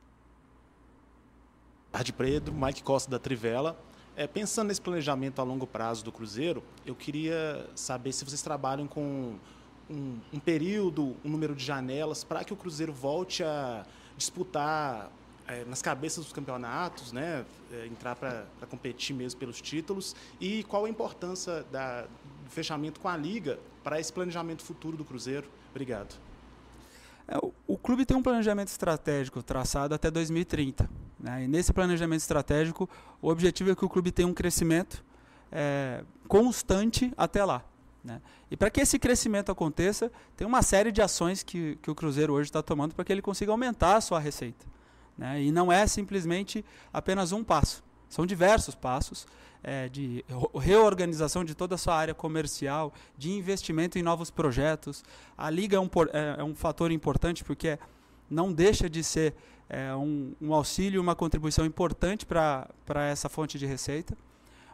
Tarde 1.90 2.12
Pedro, 2.12 2.54
Mike 2.54 2.84
Costa 2.84 3.10
da 3.10 3.18
Trivela. 3.18 3.76
É, 4.14 4.26
pensando 4.26 4.68
nesse 4.68 4.80
planejamento 4.80 5.40
a 5.40 5.44
longo 5.44 5.66
prazo 5.66 6.04
do 6.04 6.12
Cruzeiro, 6.12 6.62
eu 6.84 6.94
queria 6.94 7.66
saber 7.74 8.12
se 8.12 8.24
vocês 8.24 8.42
trabalham 8.42 8.86
com 8.86 9.36
um, 9.88 10.18
um 10.32 10.38
período, 10.38 11.16
um 11.24 11.30
número 11.30 11.54
de 11.54 11.64
janelas 11.64 12.22
para 12.22 12.44
que 12.44 12.52
o 12.52 12.56
Cruzeiro 12.56 12.92
volte 12.92 13.42
a 13.42 13.86
disputar 14.16 15.10
é, 15.48 15.64
nas 15.64 15.80
cabeças 15.80 16.24
dos 16.24 16.32
campeonatos, 16.32 17.12
né, 17.12 17.44
é, 17.72 17.86
entrar 17.86 18.14
para 18.14 18.44
competir 18.68 19.14
mesmo 19.14 19.40
pelos 19.40 19.60
títulos 19.60 20.14
e 20.40 20.62
qual 20.64 20.84
a 20.84 20.90
importância 20.90 21.64
da, 21.72 22.02
do 22.02 22.50
fechamento 22.50 23.00
com 23.00 23.08
a 23.08 23.16
liga 23.16 23.58
para 23.82 23.98
esse 23.98 24.12
planejamento 24.12 24.62
futuro 24.62 24.96
do 24.96 25.04
Cruzeiro. 25.04 25.48
Obrigado. 25.70 26.14
É, 27.26 27.38
o, 27.38 27.52
o, 27.66 27.78
clube 27.78 28.04
tem 28.04 28.16
um 28.16 28.22
planejamento 28.22 28.68
estratégico 28.68 29.42
traçado 29.42 29.94
até 29.94 30.10
2030. 30.10 30.88
Né? 31.22 31.44
E 31.44 31.48
nesse 31.48 31.72
planejamento 31.72 32.20
estratégico, 32.20 32.90
o 33.20 33.28
objetivo 33.28 33.70
é 33.70 33.76
que 33.76 33.84
o 33.84 33.88
clube 33.88 34.10
tenha 34.10 34.26
um 34.26 34.34
crescimento 34.34 35.04
é, 35.50 36.02
constante 36.26 37.12
até 37.16 37.44
lá. 37.44 37.64
Né? 38.02 38.20
E 38.50 38.56
para 38.56 38.68
que 38.68 38.80
esse 38.80 38.98
crescimento 38.98 39.52
aconteça, 39.52 40.10
tem 40.36 40.46
uma 40.46 40.62
série 40.62 40.90
de 40.90 41.00
ações 41.00 41.42
que, 41.42 41.78
que 41.80 41.90
o 41.90 41.94
Cruzeiro 41.94 42.32
hoje 42.32 42.48
está 42.48 42.62
tomando 42.62 42.94
para 42.94 43.04
que 43.04 43.12
ele 43.12 43.22
consiga 43.22 43.52
aumentar 43.52 43.96
a 43.96 44.00
sua 44.00 44.18
receita. 44.18 44.66
Né? 45.16 45.42
E 45.42 45.52
não 45.52 45.70
é 45.70 45.86
simplesmente 45.86 46.64
apenas 46.92 47.30
um 47.30 47.44
passo, 47.44 47.84
são 48.08 48.26
diversos 48.26 48.74
passos 48.74 49.26
é, 49.62 49.88
de 49.88 50.24
reorganização 50.58 51.44
de 51.44 51.54
toda 51.54 51.76
a 51.76 51.78
sua 51.78 51.94
área 51.94 52.14
comercial, 52.14 52.92
de 53.16 53.30
investimento 53.30 53.98
em 53.98 54.02
novos 54.02 54.30
projetos. 54.30 55.04
A 55.38 55.48
Liga 55.48 55.76
é 55.76 55.80
um, 55.80 55.88
é, 56.12 56.40
é 56.40 56.44
um 56.44 56.54
fator 56.54 56.90
importante 56.90 57.44
porque 57.44 57.78
não 58.28 58.52
deixa 58.52 58.90
de 58.90 59.04
ser 59.04 59.34
é, 59.72 59.94
um, 59.96 60.34
um 60.38 60.52
auxílio, 60.52 61.00
uma 61.00 61.16
contribuição 61.16 61.64
importante 61.64 62.26
para 62.26 62.68
essa 63.08 63.30
fonte 63.30 63.58
de 63.58 63.64
receita. 63.64 64.14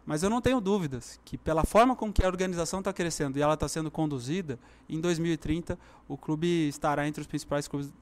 Mas 0.04 0.24
eu 0.24 0.30
não 0.30 0.40
tenho 0.40 0.60
dúvidas 0.60 1.20
que, 1.24 1.38
pela 1.38 1.64
forma 1.64 1.94
com 1.94 2.12
que 2.12 2.24
a 2.24 2.26
organização 2.26 2.80
está 2.80 2.92
crescendo 2.92 3.38
e 3.38 3.42
ela 3.42 3.54
está 3.54 3.68
sendo 3.68 3.92
conduzida, 3.92 4.58
em 4.88 5.00
2030 5.00 5.78
o 6.08 6.16
clube 6.16 6.68
estará 6.68 7.06
entre 7.06 7.20
os 7.20 7.28
principais 7.28 7.68
clubes, 7.68 7.92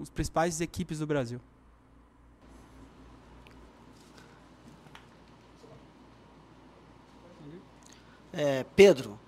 os 0.00 0.08
principais 0.08 0.60
equipes 0.60 1.00
do 1.00 1.06
Brasil. 1.06 1.40
É, 8.32 8.64
Pedro, 8.76 9.18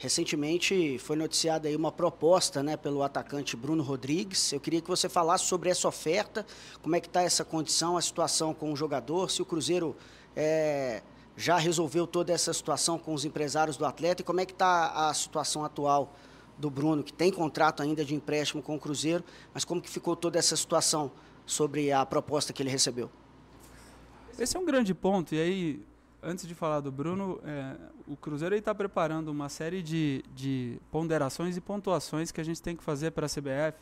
recentemente 0.00 0.98
foi 0.98 1.14
noticiada 1.14 1.68
aí 1.68 1.76
uma 1.76 1.92
proposta 1.92 2.62
né, 2.62 2.74
pelo 2.74 3.02
atacante 3.02 3.54
Bruno 3.54 3.82
Rodrigues. 3.82 4.50
Eu 4.50 4.58
queria 4.58 4.80
que 4.80 4.88
você 4.88 5.10
falasse 5.10 5.44
sobre 5.44 5.68
essa 5.68 5.86
oferta, 5.86 6.46
como 6.82 6.96
é 6.96 7.00
que 7.00 7.06
está 7.06 7.20
essa 7.20 7.44
condição, 7.44 7.98
a 7.98 8.00
situação 8.00 8.54
com 8.54 8.72
o 8.72 8.76
jogador, 8.76 9.30
se 9.30 9.42
o 9.42 9.44
Cruzeiro 9.44 9.94
é, 10.34 11.02
já 11.36 11.58
resolveu 11.58 12.06
toda 12.06 12.32
essa 12.32 12.50
situação 12.54 12.98
com 12.98 13.12
os 13.12 13.26
empresários 13.26 13.76
do 13.76 13.84
atleta 13.84 14.22
e 14.22 14.24
como 14.24 14.40
é 14.40 14.46
que 14.46 14.52
está 14.52 15.10
a 15.10 15.12
situação 15.12 15.66
atual 15.66 16.14
do 16.56 16.70
Bruno, 16.70 17.02
que 17.02 17.12
tem 17.12 17.30
contrato 17.30 17.82
ainda 17.82 18.02
de 18.02 18.14
empréstimo 18.14 18.62
com 18.62 18.76
o 18.76 18.80
Cruzeiro, 18.80 19.22
mas 19.52 19.66
como 19.66 19.82
que 19.82 19.90
ficou 19.90 20.16
toda 20.16 20.38
essa 20.38 20.56
situação 20.56 21.12
sobre 21.44 21.92
a 21.92 22.06
proposta 22.06 22.54
que 22.54 22.62
ele 22.62 22.70
recebeu? 22.70 23.10
Esse 24.38 24.56
é 24.56 24.60
um 24.60 24.64
grande 24.64 24.94
ponto, 24.94 25.34
e 25.34 25.38
aí 25.38 25.86
antes 26.22 26.46
de 26.46 26.54
falar 26.54 26.80
do 26.80 26.92
Bruno, 26.92 27.40
é, 27.44 27.76
o 28.06 28.16
Cruzeiro 28.16 28.54
está 28.54 28.74
preparando 28.74 29.28
uma 29.28 29.48
série 29.48 29.82
de, 29.82 30.24
de 30.34 30.80
ponderações 30.90 31.56
e 31.56 31.60
pontuações 31.60 32.30
que 32.30 32.40
a 32.40 32.44
gente 32.44 32.60
tem 32.60 32.76
que 32.76 32.82
fazer 32.82 33.10
para 33.12 33.26
a 33.26 33.28
CBF 33.28 33.78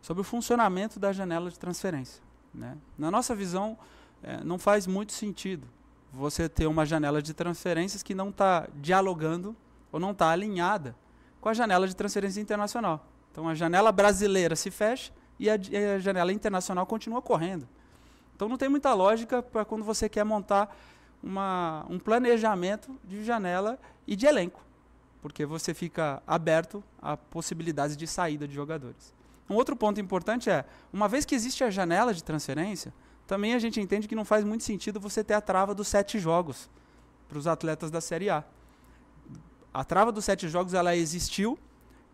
sobre 0.00 0.20
o 0.20 0.24
funcionamento 0.24 0.98
da 0.98 1.12
janela 1.12 1.50
de 1.50 1.58
transferência. 1.58 2.22
Né? 2.52 2.76
Na 2.98 3.10
nossa 3.10 3.34
visão, 3.34 3.78
é, 4.22 4.42
não 4.42 4.58
faz 4.58 4.86
muito 4.86 5.12
sentido 5.12 5.66
você 6.12 6.48
ter 6.48 6.66
uma 6.66 6.84
janela 6.84 7.22
de 7.22 7.32
transferências 7.32 8.02
que 8.02 8.14
não 8.14 8.30
está 8.30 8.68
dialogando 8.74 9.54
ou 9.92 10.00
não 10.00 10.10
está 10.10 10.30
alinhada 10.30 10.96
com 11.40 11.48
a 11.48 11.54
janela 11.54 11.86
de 11.86 11.94
transferência 11.94 12.40
internacional. 12.40 13.06
Então 13.30 13.48
a 13.48 13.54
janela 13.54 13.92
brasileira 13.92 14.56
se 14.56 14.70
fecha 14.70 15.12
e 15.38 15.48
a, 15.48 15.54
a 15.54 15.98
janela 15.98 16.32
internacional 16.32 16.84
continua 16.84 17.22
correndo. 17.22 17.68
Então 18.34 18.48
não 18.48 18.56
tem 18.56 18.68
muita 18.68 18.92
lógica 18.92 19.42
para 19.42 19.64
quando 19.64 19.84
você 19.84 20.08
quer 20.08 20.24
montar 20.24 20.74
uma, 21.22 21.84
um 21.88 21.98
planejamento 21.98 22.96
de 23.04 23.24
janela 23.24 23.78
e 24.06 24.16
de 24.16 24.26
elenco, 24.26 24.62
porque 25.22 25.44
você 25.44 25.74
fica 25.74 26.22
aberto 26.26 26.82
a 27.00 27.16
possibilidades 27.16 27.96
de 27.96 28.06
saída 28.06 28.46
de 28.48 28.54
jogadores. 28.54 29.14
Um 29.48 29.54
outro 29.54 29.74
ponto 29.74 30.00
importante 30.00 30.48
é, 30.48 30.64
uma 30.92 31.08
vez 31.08 31.24
que 31.24 31.34
existe 31.34 31.64
a 31.64 31.70
janela 31.70 32.14
de 32.14 32.22
transferência, 32.22 32.92
também 33.26 33.54
a 33.54 33.58
gente 33.58 33.80
entende 33.80 34.08
que 34.08 34.14
não 34.14 34.24
faz 34.24 34.44
muito 34.44 34.64
sentido 34.64 34.98
você 34.98 35.22
ter 35.22 35.34
a 35.34 35.40
trava 35.40 35.74
dos 35.74 35.88
sete 35.88 36.18
jogos 36.18 36.68
para 37.28 37.38
os 37.38 37.46
atletas 37.46 37.90
da 37.90 38.00
Série 38.00 38.30
A. 38.30 38.44
A 39.72 39.84
trava 39.84 40.10
dos 40.10 40.24
sete 40.24 40.48
jogos 40.48 40.74
ela 40.74 40.96
existiu 40.96 41.58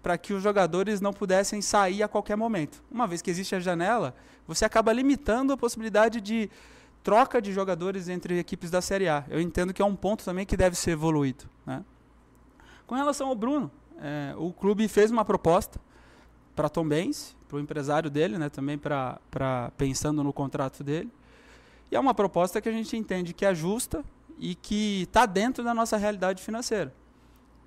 para 0.03 0.19
que 0.19 0.33
os 0.33 0.43
jogadores 0.43 1.01
não 1.01 1.13
pudessem 1.13 1.61
sair 1.61 2.03
a 2.03 2.09
qualquer 2.09 2.37
momento. 2.37 2.83
Uma 2.91 3.07
vez 3.07 3.23
que 3.23 3.31
existe 3.31 3.55
a 3.55 3.61
janela, 3.61 4.15
você 4.47 4.65
acaba 4.65 4.93
limitando 4.93 5.53
a 5.53 5.57
possibilidade 5.57 6.21
de 6.21 6.51
troca 7.07 7.41
de 7.41 7.53
jogadores 7.53 8.09
entre 8.09 8.37
equipes 8.37 8.69
da 8.69 8.83
Série 8.83 9.09
A. 9.09 9.25
Eu 9.29 9.41
entendo 9.41 9.73
que 9.73 9.81
é 9.81 9.85
um 9.85 9.95
ponto 9.95 10.25
também 10.25 10.45
que 10.45 10.57
deve 10.57 10.75
ser 10.75 10.91
evoluído. 10.91 11.45
Né? 11.65 11.85
Com 12.85 12.97
relação 12.97 13.29
ao 13.29 13.35
Bruno, 13.37 13.71
é, 14.01 14.35
o 14.37 14.53
clube 14.53 14.89
fez 14.89 15.09
uma 15.09 15.25
proposta 15.25 15.79
para 16.57 16.69
Tom 16.69 16.89
Benz, 16.89 17.37
para 17.47 17.59
o 17.59 17.61
empresário 17.61 18.11
dele, 18.11 18.37
né, 18.39 18.49
também 18.49 18.77
para 18.77 19.21
pensando 19.77 20.25
no 20.25 20.33
contrato 20.33 20.83
dele. 20.83 21.09
E 21.93 21.95
é 21.95 22.01
uma 22.01 22.13
proposta 22.13 22.61
que 22.61 22.69
a 22.69 22.73
gente 22.73 22.97
entende 22.97 23.33
que 23.33 23.47
é 23.47 23.55
justa 23.55 24.05
e 24.37 24.57
que 24.57 25.03
está 25.03 25.27
dentro 25.27 25.63
da 25.63 25.73
nossa 25.73 25.97
realidade 25.97 26.43
financeira. 26.43 26.93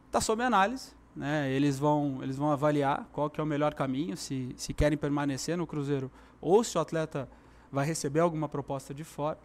Está 0.07 0.19
sob 0.19 0.43
análise, 0.43 0.91
né? 1.15 1.49
Eles 1.49 1.79
vão 1.79 2.19
eles 2.21 2.35
vão 2.35 2.51
avaliar 2.51 3.07
qual 3.13 3.29
que 3.29 3.39
é 3.39 3.43
o 3.43 3.47
melhor 3.47 3.73
caminho, 3.73 4.17
se 4.17 4.53
se 4.57 4.73
querem 4.73 4.97
permanecer 4.97 5.57
no 5.57 5.65
Cruzeiro 5.65 6.11
ou 6.41 6.61
se 6.61 6.77
o 6.77 6.81
atleta 6.81 7.29
vai 7.71 7.85
receber 7.85 8.19
alguma 8.19 8.49
proposta 8.49 8.93
de 8.93 9.03
fora. 9.03 9.37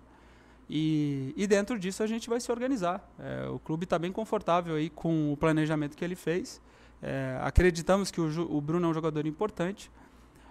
E, 0.69 1.35
e 1.37 1.47
dentro 1.47 1.79
disso 1.79 2.03
a 2.03 2.07
gente 2.07 2.29
vai 2.29 2.41
se 2.41 2.51
organizar. 2.51 3.07
É, 3.19 3.49
o 3.49 3.59
clube 3.59 3.85
está 3.85 3.99
bem 3.99 4.13
confortável 4.13 4.77
aí 4.77 4.89
com 4.89 5.33
o 5.33 5.37
planejamento 5.37 5.97
que 5.97 6.05
ele 6.05 6.17
fez. 6.17 6.61
É, 7.03 7.39
acreditamos 7.43 8.11
que 8.11 8.21
o, 8.21 8.57
o, 8.57 8.61
Bruno 8.61 8.87
é 8.87 8.91
um 8.91 8.95
jogador 8.95 9.27
importante, 9.27 9.91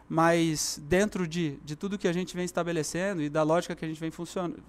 mas 0.07 0.79
dentro 0.83 1.27
de, 1.27 1.57
de 1.63 1.75
tudo 1.75 1.97
que 1.97 2.07
a 2.07 2.13
gente 2.13 2.35
vem 2.35 2.45
estabelecendo 2.45 3.23
e 3.23 3.29
da 3.29 3.41
lógica 3.41 3.75
que 3.75 3.83
a 3.83 3.87
gente 3.87 3.99
vem, 3.99 4.11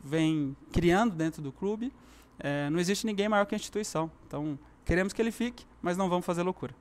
vem 0.03 0.57
criando 0.73 1.15
dentro 1.15 1.43
do 1.43 1.53
clube, 1.53 1.93
é, 2.39 2.71
não 2.71 2.79
existe 2.79 3.05
ninguém 3.05 3.29
maior 3.29 3.45
que 3.45 3.55
a 3.55 3.59
instituição. 3.59 4.11
Então, 4.27 4.59
queremos 4.85 5.13
que 5.13 5.21
ele 5.21 5.31
fique, 5.31 5.67
mas 5.83 5.97
não 5.97 6.09
vamos 6.09 6.25
fazer 6.25 6.43
loucura. 6.43 6.75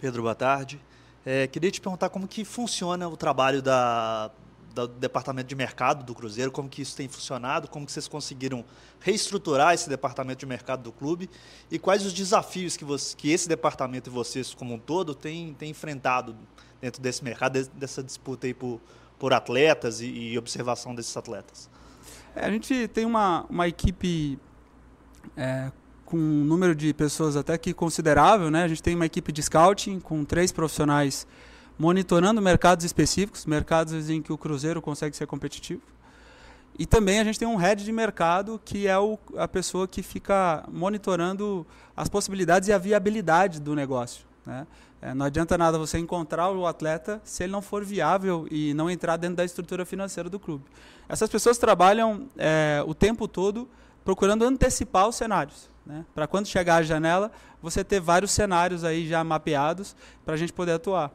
Pedro, 0.00 0.22
boa 0.22 0.34
tarde. 0.34 0.80
É, 1.24 1.46
queria 1.46 1.70
te 1.70 1.80
perguntar 1.80 2.08
como 2.08 2.26
que 2.26 2.44
funciona 2.44 3.08
o 3.08 3.16
trabalho 3.16 3.60
da, 3.60 4.30
do 4.74 4.88
departamento 4.88 5.48
de 5.48 5.54
mercado 5.54 6.04
do 6.04 6.14
Cruzeiro, 6.14 6.50
como 6.50 6.68
que 6.68 6.82
isso 6.82 6.96
tem 6.96 7.08
funcionado, 7.08 7.68
como 7.68 7.84
que 7.84 7.92
vocês 7.92 8.08
conseguiram 8.08 8.64
reestruturar 9.00 9.74
esse 9.74 9.88
departamento 9.88 10.40
de 10.40 10.46
mercado 10.46 10.82
do 10.82 10.92
clube 10.92 11.28
e 11.70 11.78
quais 11.78 12.04
os 12.06 12.12
desafios 12.12 12.76
que, 12.76 12.84
você, 12.84 13.16
que 13.16 13.30
esse 13.30 13.48
departamento 13.48 14.08
e 14.08 14.12
vocês 14.12 14.54
como 14.54 14.74
um 14.74 14.78
todo 14.78 15.14
têm, 15.14 15.54
têm 15.54 15.70
enfrentado 15.70 16.36
dentro 16.80 17.02
desse 17.02 17.22
mercado, 17.22 17.62
dessa 17.74 18.02
disputa 18.02 18.46
aí 18.46 18.54
por, 18.54 18.80
por 19.18 19.32
atletas 19.32 20.00
e, 20.00 20.06
e 20.06 20.38
observação 20.38 20.94
desses 20.94 21.16
atletas. 21.16 21.68
É, 22.34 22.46
a 22.46 22.50
gente 22.50 22.88
tem 22.88 23.04
uma, 23.04 23.44
uma 23.50 23.68
equipe 23.68 24.38
é, 25.36 25.70
com 26.10 26.16
um 26.16 26.44
número 26.44 26.74
de 26.74 26.92
pessoas 26.92 27.36
até 27.36 27.56
que 27.56 27.72
considerável, 27.72 28.50
né? 28.50 28.64
A 28.64 28.68
gente 28.68 28.82
tem 28.82 28.96
uma 28.96 29.06
equipe 29.06 29.30
de 29.30 29.40
scouting 29.44 30.00
com 30.00 30.24
três 30.24 30.50
profissionais 30.50 31.24
monitorando 31.78 32.42
mercados 32.42 32.84
específicos, 32.84 33.46
mercados 33.46 34.10
em 34.10 34.20
que 34.20 34.32
o 34.32 34.36
Cruzeiro 34.36 34.82
consegue 34.82 35.16
ser 35.16 35.28
competitivo. 35.28 35.82
E 36.76 36.84
também 36.84 37.20
a 37.20 37.24
gente 37.24 37.38
tem 37.38 37.46
um 37.46 37.54
head 37.54 37.84
de 37.84 37.92
mercado 37.92 38.60
que 38.64 38.88
é 38.88 38.98
o, 38.98 39.16
a 39.36 39.46
pessoa 39.46 39.86
que 39.86 40.02
fica 40.02 40.64
monitorando 40.68 41.64
as 41.96 42.08
possibilidades 42.08 42.68
e 42.68 42.72
a 42.72 42.78
viabilidade 42.78 43.60
do 43.60 43.74
negócio. 43.76 44.26
Né? 44.44 44.66
É, 45.00 45.14
não 45.14 45.26
adianta 45.26 45.56
nada 45.56 45.78
você 45.78 45.96
encontrar 45.96 46.50
o 46.50 46.66
atleta 46.66 47.20
se 47.22 47.44
ele 47.44 47.52
não 47.52 47.62
for 47.62 47.84
viável 47.84 48.48
e 48.50 48.74
não 48.74 48.90
entrar 48.90 49.16
dentro 49.16 49.36
da 49.36 49.44
estrutura 49.44 49.86
financeira 49.86 50.28
do 50.28 50.40
clube. 50.40 50.64
Essas 51.08 51.30
pessoas 51.30 51.56
trabalham 51.56 52.28
é, 52.36 52.82
o 52.84 52.94
tempo 52.94 53.28
todo 53.28 53.68
procurando 54.04 54.44
antecipar 54.44 55.08
os 55.08 55.14
cenários. 55.14 55.70
Né? 55.84 56.04
Para 56.14 56.26
quando 56.26 56.46
chegar 56.46 56.76
a 56.76 56.82
janela, 56.82 57.30
você 57.62 57.82
ter 57.82 58.00
vários 58.00 58.30
cenários 58.30 58.84
aí 58.84 59.06
já 59.08 59.22
mapeados 59.24 59.96
para 60.24 60.34
a 60.34 60.36
gente 60.36 60.52
poder 60.52 60.72
atuar. 60.72 61.12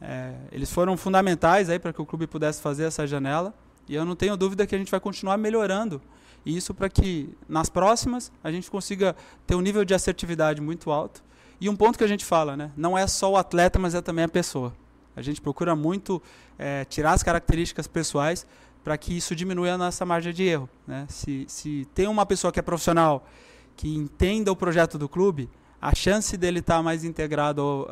É, 0.00 0.34
eles 0.50 0.70
foram 0.72 0.96
fundamentais 0.96 1.70
aí 1.70 1.78
para 1.78 1.92
que 1.92 2.02
o 2.02 2.06
clube 2.06 2.26
pudesse 2.26 2.60
fazer 2.60 2.84
essa 2.84 3.06
janela 3.06 3.54
e 3.88 3.94
eu 3.94 4.04
não 4.04 4.16
tenho 4.16 4.36
dúvida 4.36 4.66
que 4.66 4.74
a 4.74 4.78
gente 4.78 4.90
vai 4.90 5.00
continuar 5.00 5.36
melhorando 5.36 6.00
isso 6.44 6.74
para 6.74 6.88
que 6.88 7.30
nas 7.48 7.68
próximas 7.68 8.32
a 8.42 8.50
gente 8.50 8.70
consiga 8.70 9.14
ter 9.46 9.54
um 9.54 9.60
nível 9.60 9.84
de 9.84 9.94
assertividade 9.94 10.60
muito 10.60 10.90
alto. 10.90 11.22
E 11.60 11.68
um 11.68 11.76
ponto 11.76 11.96
que 11.96 12.04
a 12.04 12.08
gente 12.08 12.24
fala, 12.24 12.56
né? 12.56 12.72
não 12.76 12.98
é 12.98 13.06
só 13.06 13.30
o 13.30 13.36
atleta, 13.36 13.78
mas 13.78 13.94
é 13.94 14.02
também 14.02 14.24
a 14.24 14.28
pessoa. 14.28 14.74
A 15.14 15.22
gente 15.22 15.40
procura 15.40 15.76
muito 15.76 16.20
é, 16.58 16.84
tirar 16.84 17.12
as 17.12 17.22
características 17.22 17.86
pessoais 17.86 18.46
para 18.82 18.98
que 18.98 19.16
isso 19.16 19.36
diminua 19.36 19.72
a 19.72 19.78
nossa 19.78 20.04
margem 20.04 20.32
de 20.32 20.42
erro. 20.42 20.68
Né? 20.86 21.06
Se, 21.08 21.44
se 21.46 21.86
tem 21.94 22.08
uma 22.08 22.26
pessoa 22.26 22.52
que 22.52 22.58
é 22.58 22.62
profissional 22.62 23.24
que 23.76 23.94
entenda 23.94 24.50
o 24.50 24.56
projeto 24.56 24.98
do 24.98 25.08
clube, 25.08 25.48
a 25.80 25.94
chance 25.94 26.36
dele 26.36 26.60
estar 26.60 26.76
tá 26.76 26.82
mais 26.82 27.04
integrado 27.04 27.88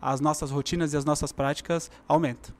às 0.00 0.20
nossas 0.20 0.50
rotinas 0.50 0.92
e 0.92 0.96
às 0.96 1.04
nossas 1.04 1.32
práticas 1.32 1.90
aumenta. 2.06 2.56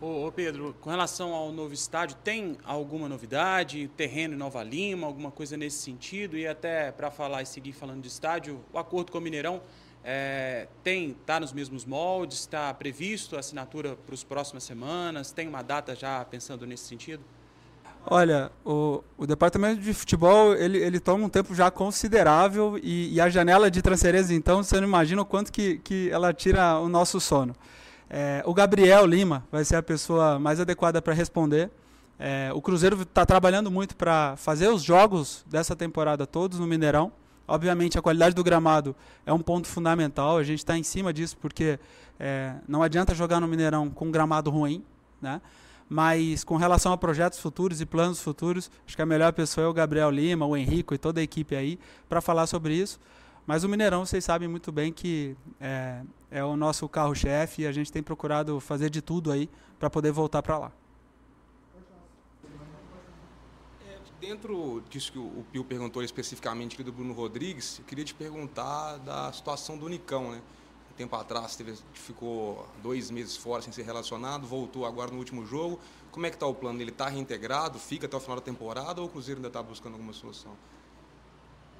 Ô, 0.00 0.26
ô, 0.26 0.30
Pedro, 0.30 0.76
com 0.80 0.90
relação 0.90 1.34
ao 1.34 1.50
novo 1.50 1.74
estádio, 1.74 2.16
tem 2.22 2.56
alguma 2.64 3.08
novidade? 3.08 3.90
Terreno 3.96 4.34
em 4.34 4.36
Nova 4.36 4.62
Lima, 4.62 5.04
alguma 5.04 5.32
coisa 5.32 5.56
nesse 5.56 5.78
sentido? 5.78 6.38
E 6.38 6.46
até 6.46 6.92
para 6.92 7.10
falar 7.10 7.42
e 7.42 7.46
seguir 7.46 7.72
falando 7.72 8.02
de 8.02 8.06
estádio, 8.06 8.60
o 8.72 8.78
acordo 8.78 9.10
com 9.10 9.18
o 9.18 9.20
Mineirão 9.20 9.60
é, 10.04 10.68
tem 10.84 11.10
está 11.10 11.40
nos 11.40 11.52
mesmos 11.52 11.84
moldes? 11.84 12.38
Está 12.38 12.72
previsto 12.72 13.34
a 13.34 13.40
assinatura 13.40 13.96
para 13.96 14.14
as 14.14 14.22
próximas 14.22 14.62
semanas? 14.62 15.32
Tem 15.32 15.48
uma 15.48 15.62
data 15.62 15.96
já 15.96 16.24
pensando 16.24 16.64
nesse 16.64 16.84
sentido? 16.84 17.24
Olha, 18.10 18.50
o, 18.64 19.04
o 19.18 19.26
departamento 19.26 19.82
de 19.82 19.92
futebol 19.92 20.54
ele, 20.54 20.78
ele 20.78 20.98
toma 20.98 21.26
um 21.26 21.28
tempo 21.28 21.54
já 21.54 21.70
considerável 21.70 22.80
e, 22.82 23.12
e 23.12 23.20
a 23.20 23.28
janela 23.28 23.70
de 23.70 23.82
transferência, 23.82 24.32
então, 24.32 24.62
você 24.62 24.80
não 24.80 24.88
imagina 24.88 25.20
o 25.20 25.26
quanto 25.26 25.52
que, 25.52 25.76
que 25.80 26.08
ela 26.10 26.32
tira 26.32 26.78
o 26.78 26.88
nosso 26.88 27.20
sono. 27.20 27.54
É, 28.08 28.42
o 28.46 28.54
Gabriel 28.54 29.04
Lima 29.04 29.44
vai 29.52 29.62
ser 29.62 29.76
a 29.76 29.82
pessoa 29.82 30.38
mais 30.38 30.58
adequada 30.58 31.02
para 31.02 31.12
responder. 31.12 31.70
É, 32.18 32.50
o 32.54 32.62
Cruzeiro 32.62 33.02
está 33.02 33.26
trabalhando 33.26 33.70
muito 33.70 33.94
para 33.94 34.36
fazer 34.38 34.68
os 34.68 34.82
jogos 34.82 35.44
dessa 35.46 35.76
temporada 35.76 36.26
todos 36.26 36.58
no 36.58 36.66
Mineirão. 36.66 37.12
Obviamente, 37.46 37.98
a 37.98 38.02
qualidade 38.02 38.34
do 38.34 38.42
gramado 38.42 38.96
é 39.26 39.32
um 39.34 39.40
ponto 39.40 39.68
fundamental. 39.68 40.38
A 40.38 40.42
gente 40.42 40.60
está 40.60 40.78
em 40.78 40.82
cima 40.82 41.12
disso 41.12 41.36
porque 41.36 41.78
é, 42.18 42.54
não 42.66 42.82
adianta 42.82 43.14
jogar 43.14 43.38
no 43.38 43.46
Mineirão 43.46 43.90
com 43.90 44.06
um 44.06 44.10
gramado 44.10 44.48
ruim, 44.48 44.82
né? 45.20 45.42
Mas 45.88 46.44
com 46.44 46.56
relação 46.56 46.92
a 46.92 46.98
projetos 46.98 47.38
futuros 47.38 47.80
e 47.80 47.86
planos 47.86 48.20
futuros, 48.20 48.70
acho 48.86 48.94
que 48.94 49.02
a 49.02 49.06
melhor 49.06 49.32
pessoa 49.32 49.64
é 49.64 49.68
o 49.68 49.72
Gabriel 49.72 50.10
Lima, 50.10 50.44
o 50.44 50.56
Henrico 50.56 50.94
e 50.94 50.98
toda 50.98 51.20
a 51.20 51.22
equipe 51.22 51.56
aí 51.56 51.78
para 52.08 52.20
falar 52.20 52.46
sobre 52.46 52.74
isso. 52.74 53.00
Mas 53.46 53.64
o 53.64 53.68
Mineirão, 53.68 54.04
vocês 54.04 54.22
sabem 54.22 54.46
muito 54.46 54.70
bem 54.70 54.92
que 54.92 55.34
é, 55.58 56.02
é 56.30 56.44
o 56.44 56.54
nosso 56.54 56.86
carro-chefe 56.86 57.62
e 57.62 57.66
a 57.66 57.72
gente 57.72 57.90
tem 57.90 58.02
procurado 58.02 58.60
fazer 58.60 58.90
de 58.90 59.00
tudo 59.00 59.32
aí 59.32 59.48
para 59.78 59.88
poder 59.88 60.12
voltar 60.12 60.42
para 60.42 60.58
lá. 60.58 60.72
É, 63.88 63.98
dentro 64.20 64.82
disso 64.90 65.10
que 65.10 65.18
o 65.18 65.46
Pio 65.50 65.64
perguntou 65.64 66.02
especificamente 66.02 66.82
do 66.82 66.92
Bruno 66.92 67.14
Rodrigues, 67.14 67.78
eu 67.78 67.86
queria 67.86 68.04
te 68.04 68.12
perguntar 68.12 68.98
da 68.98 69.32
situação 69.32 69.78
do 69.78 69.88
Nicão, 69.88 70.32
né? 70.32 70.42
Tempo 70.98 71.14
atrás 71.14 71.54
teve, 71.54 71.78
ficou 71.94 72.68
dois 72.82 73.08
meses 73.08 73.36
fora 73.36 73.62
sem 73.62 73.72
ser 73.72 73.84
relacionado, 73.84 74.44
voltou 74.48 74.84
agora 74.84 75.12
no 75.12 75.18
último 75.18 75.46
jogo. 75.46 75.78
Como 76.10 76.26
é 76.26 76.28
que 76.28 76.34
está 76.34 76.44
o 76.44 76.52
plano? 76.52 76.80
Ele 76.80 76.90
está 76.90 77.08
reintegrado, 77.08 77.78
fica 77.78 78.06
até 78.06 78.16
o 78.16 78.20
final 78.20 78.36
da 78.36 78.42
temporada 78.42 79.00
ou 79.00 79.06
o 79.06 79.10
Cruzeiro 79.10 79.38
ainda 79.38 79.46
está 79.46 79.62
buscando 79.62 79.92
alguma 79.92 80.12
solução? 80.12 80.52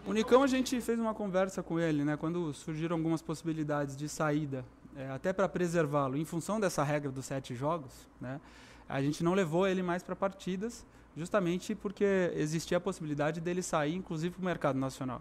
O 0.07 0.13
Nicão 0.13 0.45
a 0.45 0.47
gente 0.47 0.81
fez 0.81 1.01
uma 1.01 1.13
conversa 1.13 1.65
com 1.65 1.81
ele, 1.81 2.05
né, 2.05 2.17
quando 2.17 2.55
surgiram 2.55 2.97
algumas 2.97 3.21
possibilidades 3.21 3.97
de 3.97 4.09
saída, 4.09 4.65
é, 4.97 5.11
até 5.11 5.33
para 5.33 5.49
preservá-lo, 5.49 6.17
em 6.17 6.25
função 6.25 6.61
dessa 6.61 6.85
regra 6.85 7.11
dos 7.11 7.27
sete 7.27 7.57
jogos, 7.57 7.93
né, 8.21 8.41
a 8.89 9.03
gente 9.03 9.25
não 9.25 9.35
levou 9.35 9.67
ele 9.67 9.83
mais 9.83 10.03
para 10.03 10.15
partidas, 10.15 10.87
justamente 11.17 11.75
porque 11.75 12.31
existia 12.35 12.79
a 12.79 12.81
possibilidade 12.81 13.41
dele 13.41 13.63
sair, 13.63 13.97
inclusive 13.97 14.37
para 14.37 14.43
o 14.43 14.45
mercado 14.45 14.79
nacional. 14.79 15.21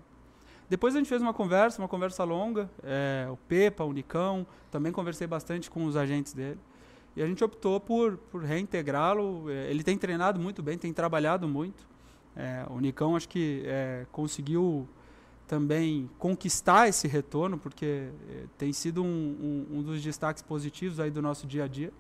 Depois 0.70 0.96
a 0.96 0.98
gente 0.98 1.08
fez 1.08 1.22
uma 1.22 1.34
conversa, 1.34 1.82
uma 1.82 1.88
conversa 1.88 2.24
longa, 2.24 2.70
é, 2.84 3.28
o 3.32 3.38
Pepa, 3.38 3.84
o 3.84 3.94
Nicão, 3.94 4.46
também 4.70 4.92
conversei 4.92 5.26
bastante 5.26 5.72
com 5.72 5.86
os 5.86 5.96
agentes 5.96 6.34
dele, 6.34 6.60
e 7.16 7.22
a 7.24 7.26
gente 7.26 7.44
optou 7.44 7.80
por, 7.80 8.18
por 8.32 8.44
reintegrá-lo. 8.44 9.50
É, 9.50 9.72
ele 9.72 9.84
tem 9.84 9.98
treinado 9.98 10.40
muito 10.40 10.62
bem, 10.62 10.78
tem 10.78 10.94
trabalhado 10.94 11.48
muito. 11.48 11.88
É, 12.36 12.64
o 12.70 12.80
Nicão 12.80 13.16
acho 13.16 13.28
que 13.28 13.64
é, 13.66 14.06
conseguiu 14.12 14.88
também 15.48 16.10
conquistar 16.20 16.88
esse 16.88 17.08
retorno, 17.08 17.58
porque 17.58 18.10
é, 18.30 18.44
tem 18.58 18.72
sido 18.74 19.02
um, 19.02 19.08
um, 19.72 19.78
um, 19.78 19.82
dos 19.82 20.04
destaques 20.04 20.44
positivos 20.44 21.00
aí 21.00 21.10
do 21.10 21.22
nosso 21.22 21.48
dia 21.48 21.64
a 21.64 21.68
dia. 21.68 21.92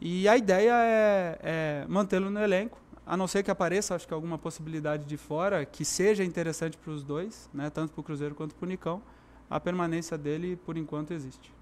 E 0.00 0.26
a 0.26 0.36
ideia 0.36 0.72
é, 0.72 1.38
é 1.42 1.86
mantê-lo 1.86 2.30
no 2.30 2.40
elenco, 2.40 2.80
a 3.06 3.16
não 3.16 3.26
ser 3.26 3.42
que 3.42 3.50
apareça, 3.50 3.94
acho 3.94 4.06
que 4.06 4.14
alguma 4.14 4.38
possibilidade 4.38 5.04
de 5.04 5.16
fora 5.16 5.64
que 5.64 5.84
seja 5.84 6.24
interessante 6.24 6.76
para 6.76 6.92
os 6.92 7.02
dois, 7.02 7.48
né, 7.52 7.70
tanto 7.70 7.92
para 7.92 8.00
o 8.00 8.04
Cruzeiro 8.04 8.34
quanto 8.34 8.54
para 8.54 8.64
o 8.64 8.68
Nicão. 8.68 9.02
A 9.50 9.60
permanência 9.60 10.16
dele, 10.16 10.56
por 10.56 10.76
enquanto, 10.76 11.12
existe. 11.12 11.52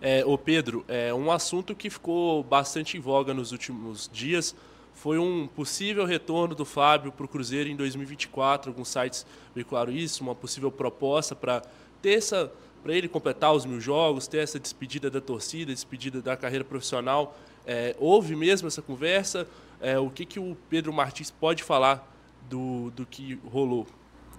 É, 0.00 0.24
ô 0.24 0.36
Pedro, 0.36 0.84
é 0.88 1.12
um 1.12 1.30
assunto 1.30 1.74
que 1.74 1.90
ficou 1.90 2.42
bastante 2.42 2.96
em 2.96 3.00
voga 3.00 3.34
nos 3.34 3.52
últimos 3.52 4.08
dias 4.12 4.54
foi 5.00 5.18
um 5.18 5.46
possível 5.46 6.04
retorno 6.04 6.54
do 6.54 6.64
Fábio 6.64 7.10
para 7.10 7.24
o 7.24 7.28
Cruzeiro 7.28 7.70
em 7.70 7.76
2024. 7.76 8.70
Alguns 8.70 8.88
sites 8.88 9.26
veicularam 9.54 9.90
isso, 9.90 10.22
uma 10.22 10.34
possível 10.34 10.70
proposta 10.70 11.34
para 11.34 11.62
ter 12.02 12.18
essa 12.18 12.52
para 12.82 12.94
ele 12.94 13.08
completar 13.08 13.52
os 13.52 13.66
mil 13.66 13.78
jogos, 13.78 14.26
ter 14.26 14.38
essa 14.38 14.58
despedida 14.58 15.10
da 15.10 15.20
torcida, 15.20 15.70
despedida 15.70 16.22
da 16.22 16.34
carreira 16.34 16.64
profissional. 16.64 17.36
É, 17.72 17.94
houve 18.00 18.34
mesmo 18.34 18.66
essa 18.66 18.82
conversa? 18.82 19.46
É, 19.80 19.96
o 19.96 20.10
que, 20.10 20.26
que 20.26 20.40
o 20.40 20.56
Pedro 20.68 20.92
Martins 20.92 21.30
pode 21.30 21.62
falar 21.62 22.04
do, 22.48 22.90
do 22.90 23.06
que 23.06 23.38
rolou? 23.44 23.86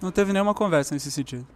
Não 0.02 0.12
teve 0.12 0.34
nenhuma 0.34 0.52
conversa 0.52 0.94
nesse 0.94 1.10
sentido. 1.10 1.46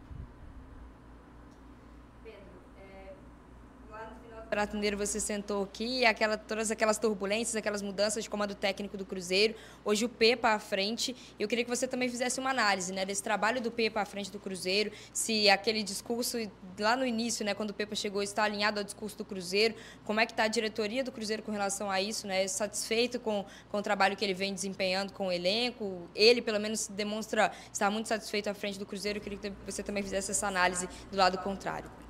Campeonato 4.57 4.75
Mineiro 4.75 4.97
você 4.97 5.21
sentou 5.21 5.65
aqui, 5.65 6.07
aquela, 6.07 6.39
todas 6.39 6.71
aquelas 6.71 6.97
turbulências, 6.97 7.55
aquelas 7.55 7.83
mudanças 7.83 8.25
de 8.25 8.31
comando 8.31 8.55
técnico 8.55 8.97
do 8.97 9.05
Cruzeiro, 9.05 9.55
hoje 9.85 10.07
o 10.07 10.09
Pepa 10.09 10.55
à 10.55 10.59
frente. 10.59 11.15
Eu 11.39 11.47
queria 11.47 11.63
que 11.63 11.69
você 11.69 11.87
também 11.87 12.09
fizesse 12.09 12.41
uma 12.41 12.49
análise 12.49 12.91
né, 12.91 13.05
desse 13.05 13.23
trabalho 13.23 13.61
do 13.61 13.71
Pepa 13.71 14.01
à 14.01 14.07
frente 14.07 14.33
do 14.33 14.39
Cruzeiro, 14.39 14.91
se 15.13 15.51
aquele 15.51 15.83
discurso 15.83 16.39
lá 16.79 16.97
no 16.97 17.05
início, 17.05 17.45
né, 17.45 17.53
quando 17.53 17.69
o 17.69 17.75
Pepa 17.75 17.95
chegou, 17.95 18.23
está 18.23 18.45
alinhado 18.45 18.81
ao 18.81 18.85
discurso 18.85 19.19
do 19.19 19.27
Cruzeiro, 19.27 19.75
como 20.07 20.21
é 20.21 20.25
que 20.25 20.33
está 20.33 20.45
a 20.45 20.49
diretoria 20.49 21.05
do 21.05 21.13
Cruzeiro 21.13 21.43
com 21.43 21.53
relação 21.53 21.91
a 21.91 22.01
isso, 22.01 22.27
né, 22.27 22.49
satisfeito 22.49 23.21
com, 23.21 23.45
com 23.71 23.77
o 23.77 23.83
trabalho 23.83 24.17
que 24.17 24.25
ele 24.25 24.33
vem 24.33 24.55
desempenhando 24.55 25.13
com 25.13 25.27
o 25.27 25.33
elenco, 25.33 26.09
ele 26.15 26.41
pelo 26.41 26.59
menos 26.59 26.89
demonstra 26.89 27.53
estar 27.71 27.91
muito 27.91 28.09
satisfeito 28.09 28.49
à 28.49 28.55
frente 28.55 28.79
do 28.79 28.87
Cruzeiro, 28.87 29.19
eu 29.19 29.23
queria 29.23 29.39
que 29.39 29.53
você 29.67 29.83
também 29.83 30.03
fizesse 30.03 30.31
essa 30.31 30.47
análise 30.47 30.89
do 31.11 31.19
lado 31.19 31.37
contrário. 31.37 32.06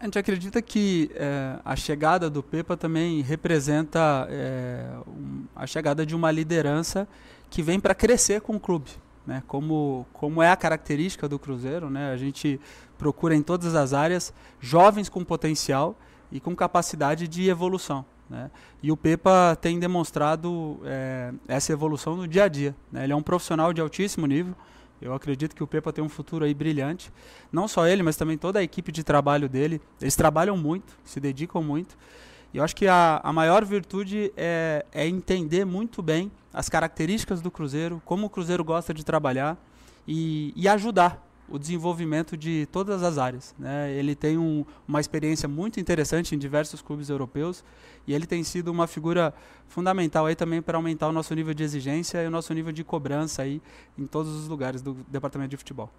A 0.00 0.04
gente 0.04 0.18
acredita 0.18 0.60
que 0.60 1.10
é, 1.14 1.58
a 1.64 1.76
chegada 1.76 2.28
do 2.28 2.42
Pepa 2.42 2.76
também 2.76 3.22
representa 3.22 4.26
é, 4.30 4.86
um, 5.06 5.44
a 5.54 5.66
chegada 5.66 6.04
de 6.04 6.14
uma 6.14 6.30
liderança 6.30 7.08
que 7.48 7.62
vem 7.62 7.80
para 7.80 7.94
crescer 7.94 8.40
com 8.40 8.56
o 8.56 8.60
clube. 8.60 8.90
Né? 9.26 9.42
Como, 9.46 10.06
como 10.12 10.42
é 10.42 10.50
a 10.50 10.56
característica 10.56 11.28
do 11.28 11.38
Cruzeiro, 11.38 11.88
né? 11.88 12.12
a 12.12 12.16
gente 12.16 12.60
procura 12.98 13.34
em 13.34 13.42
todas 13.42 13.74
as 13.74 13.92
áreas 13.92 14.34
jovens 14.60 15.08
com 15.08 15.24
potencial 15.24 15.96
e 16.30 16.40
com 16.40 16.54
capacidade 16.54 17.26
de 17.26 17.48
evolução. 17.48 18.04
Né? 18.28 18.50
E 18.82 18.92
o 18.92 18.96
Pepa 18.96 19.56
tem 19.60 19.78
demonstrado 19.78 20.80
é, 20.84 21.32
essa 21.48 21.72
evolução 21.72 22.16
no 22.16 22.28
dia 22.28 22.44
a 22.44 22.48
dia. 22.48 22.74
Né? 22.92 23.04
Ele 23.04 23.12
é 23.12 23.16
um 23.16 23.22
profissional 23.22 23.72
de 23.72 23.80
altíssimo 23.80 24.26
nível, 24.26 24.54
eu 25.00 25.12
acredito 25.12 25.54
que 25.54 25.62
o 25.62 25.66
Pepa 25.66 25.92
tem 25.92 26.02
um 26.02 26.08
futuro 26.08 26.44
aí 26.44 26.54
brilhante. 26.54 27.12
Não 27.52 27.68
só 27.68 27.86
ele, 27.86 28.02
mas 28.02 28.16
também 28.16 28.38
toda 28.38 28.58
a 28.58 28.62
equipe 28.62 28.90
de 28.90 29.04
trabalho 29.04 29.48
dele. 29.48 29.80
Eles 30.00 30.16
trabalham 30.16 30.56
muito, 30.56 30.96
se 31.04 31.20
dedicam 31.20 31.62
muito. 31.62 31.96
E 32.52 32.58
eu 32.58 32.64
acho 32.64 32.74
que 32.76 32.86
a, 32.86 33.20
a 33.22 33.32
maior 33.32 33.64
virtude 33.64 34.32
é, 34.36 34.86
é 34.92 35.06
entender 35.06 35.64
muito 35.64 36.00
bem 36.00 36.30
as 36.52 36.68
características 36.68 37.42
do 37.42 37.50
Cruzeiro, 37.50 38.00
como 38.04 38.26
o 38.26 38.30
Cruzeiro 38.30 38.62
gosta 38.62 38.94
de 38.94 39.04
trabalhar 39.04 39.58
e, 40.06 40.52
e 40.54 40.68
ajudar 40.68 41.20
o 41.48 41.58
desenvolvimento 41.58 42.36
de 42.36 42.66
todas 42.72 43.02
as 43.02 43.18
áreas. 43.18 43.54
Né? 43.58 43.92
Ele 43.92 44.14
tem 44.14 44.38
um, 44.38 44.64
uma 44.86 45.00
experiência 45.00 45.48
muito 45.48 45.78
interessante 45.78 46.34
em 46.34 46.38
diversos 46.38 46.80
clubes 46.80 47.08
europeus 47.08 47.64
e 48.06 48.14
ele 48.14 48.26
tem 48.26 48.42
sido 48.42 48.68
uma 48.68 48.86
figura 48.86 49.34
fundamental 49.68 50.26
aí 50.26 50.34
também 50.34 50.62
para 50.62 50.78
aumentar 50.78 51.08
o 51.08 51.12
nosso 51.12 51.34
nível 51.34 51.54
de 51.54 51.62
exigência 51.62 52.22
e 52.22 52.26
o 52.26 52.30
nosso 52.30 52.52
nível 52.54 52.72
de 52.72 52.82
cobrança 52.82 53.42
aí 53.42 53.60
em 53.98 54.06
todos 54.06 54.34
os 54.34 54.48
lugares 54.48 54.82
do 54.82 54.94
departamento 55.08 55.50
de 55.50 55.56
futebol. 55.56 55.90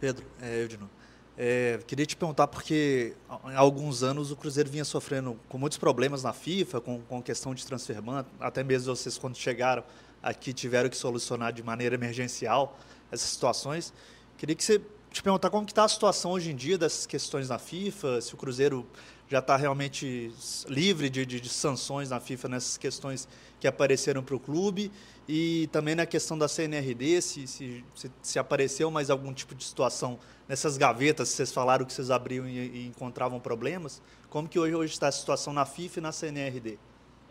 Pedro, 0.00 0.24
é, 0.40 0.62
Eudino, 0.62 0.88
é, 1.36 1.78
queria 1.86 2.06
te 2.06 2.16
perguntar 2.16 2.46
porque 2.48 3.14
há 3.28 3.58
alguns 3.58 4.02
anos 4.02 4.30
o 4.30 4.36
Cruzeiro 4.36 4.70
vinha 4.70 4.84
sofrendo 4.84 5.38
com 5.48 5.58
muitos 5.58 5.78
problemas 5.78 6.22
na 6.22 6.32
FIFA, 6.32 6.80
com, 6.80 7.00
com 7.02 7.22
questão 7.22 7.54
de 7.54 7.64
transferman, 7.64 8.24
até 8.40 8.62
mesmo 8.62 8.94
vocês 8.94 9.18
quando 9.18 9.36
chegaram 9.36 9.84
aqui 10.22 10.52
tiveram 10.52 10.88
que 10.88 10.96
solucionar 10.96 11.52
de 11.52 11.62
maneira 11.62 11.94
emergencial 11.94 12.76
essas 13.10 13.30
situações. 13.30 13.92
Queria 14.38 14.54
que 14.54 14.62
você 14.62 14.80
te 15.10 15.20
perguntar 15.20 15.50
como 15.50 15.66
está 15.66 15.82
a 15.82 15.88
situação 15.88 16.30
hoje 16.30 16.52
em 16.52 16.54
dia 16.54 16.78
dessas 16.78 17.06
questões 17.06 17.48
na 17.48 17.58
FIFA, 17.58 18.20
se 18.20 18.34
o 18.34 18.36
Cruzeiro 18.36 18.86
já 19.28 19.40
está 19.40 19.56
realmente 19.56 20.32
livre 20.68 21.10
de, 21.10 21.26
de, 21.26 21.40
de, 21.40 21.48
sanções 21.48 22.08
na 22.10 22.20
FIFA 22.20 22.50
nessas 22.50 22.76
questões 22.76 23.26
que 23.58 23.66
apareceram 23.66 24.22
para 24.22 24.36
o 24.36 24.38
clube 24.38 24.92
e 25.28 25.68
também 25.72 25.96
na 25.96 26.06
questão 26.06 26.38
da 26.38 26.46
CNRD, 26.46 27.20
se, 27.20 27.46
se, 27.48 27.84
se, 27.96 28.12
se, 28.22 28.38
apareceu 28.38 28.92
mais 28.92 29.10
algum 29.10 29.32
tipo 29.32 29.56
de 29.56 29.64
situação 29.64 30.20
nessas 30.46 30.76
gavetas, 30.76 31.30
vocês 31.30 31.50
falaram 31.50 31.84
que 31.84 31.92
vocês 31.92 32.08
abriam 32.08 32.48
e, 32.48 32.58
e 32.58 32.86
encontravam 32.86 33.40
problemas, 33.40 34.00
como 34.30 34.48
que 34.48 34.56
hoje, 34.56 34.74
hoje 34.76 34.92
está 34.92 35.08
a 35.08 35.12
situação 35.12 35.52
na 35.52 35.66
FIFA 35.66 35.98
e 35.98 36.02
na 36.02 36.12
CNRD? 36.12 36.78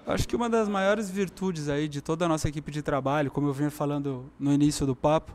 Acho 0.06 0.28
que 0.28 0.36
uma 0.36 0.50
das 0.50 0.68
maiores 0.68 1.10
virtudes 1.10 1.70
aí 1.70 1.88
de 1.88 2.02
toda 2.02 2.26
a 2.26 2.28
nossa 2.28 2.50
equipe 2.50 2.70
de 2.70 2.82
trabalho, 2.82 3.32
como 3.32 3.48
eu 3.48 3.54
vinha 3.54 3.72
falando 3.72 4.30
no 4.38 4.52
início 4.52 4.86
do 4.86 4.96
papo, 4.96 5.32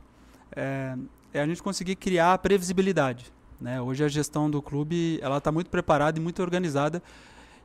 é, 0.55 0.97
é 1.33 1.41
a 1.41 1.47
gente 1.47 1.63
conseguir 1.63 1.97
criar 1.97 2.37
previsibilidade. 2.39 3.33
Né? 3.61 3.81
Hoje 3.81 4.05
a 4.05 4.09
gestão 4.09 4.51
do 4.51 4.61
clube 4.61 5.19
ela 5.23 5.39
está 5.39 5.53
muito 5.53 5.71
preparada 5.71 6.19
e 6.19 6.23
muito 6.23 6.43
organizada 6.43 7.03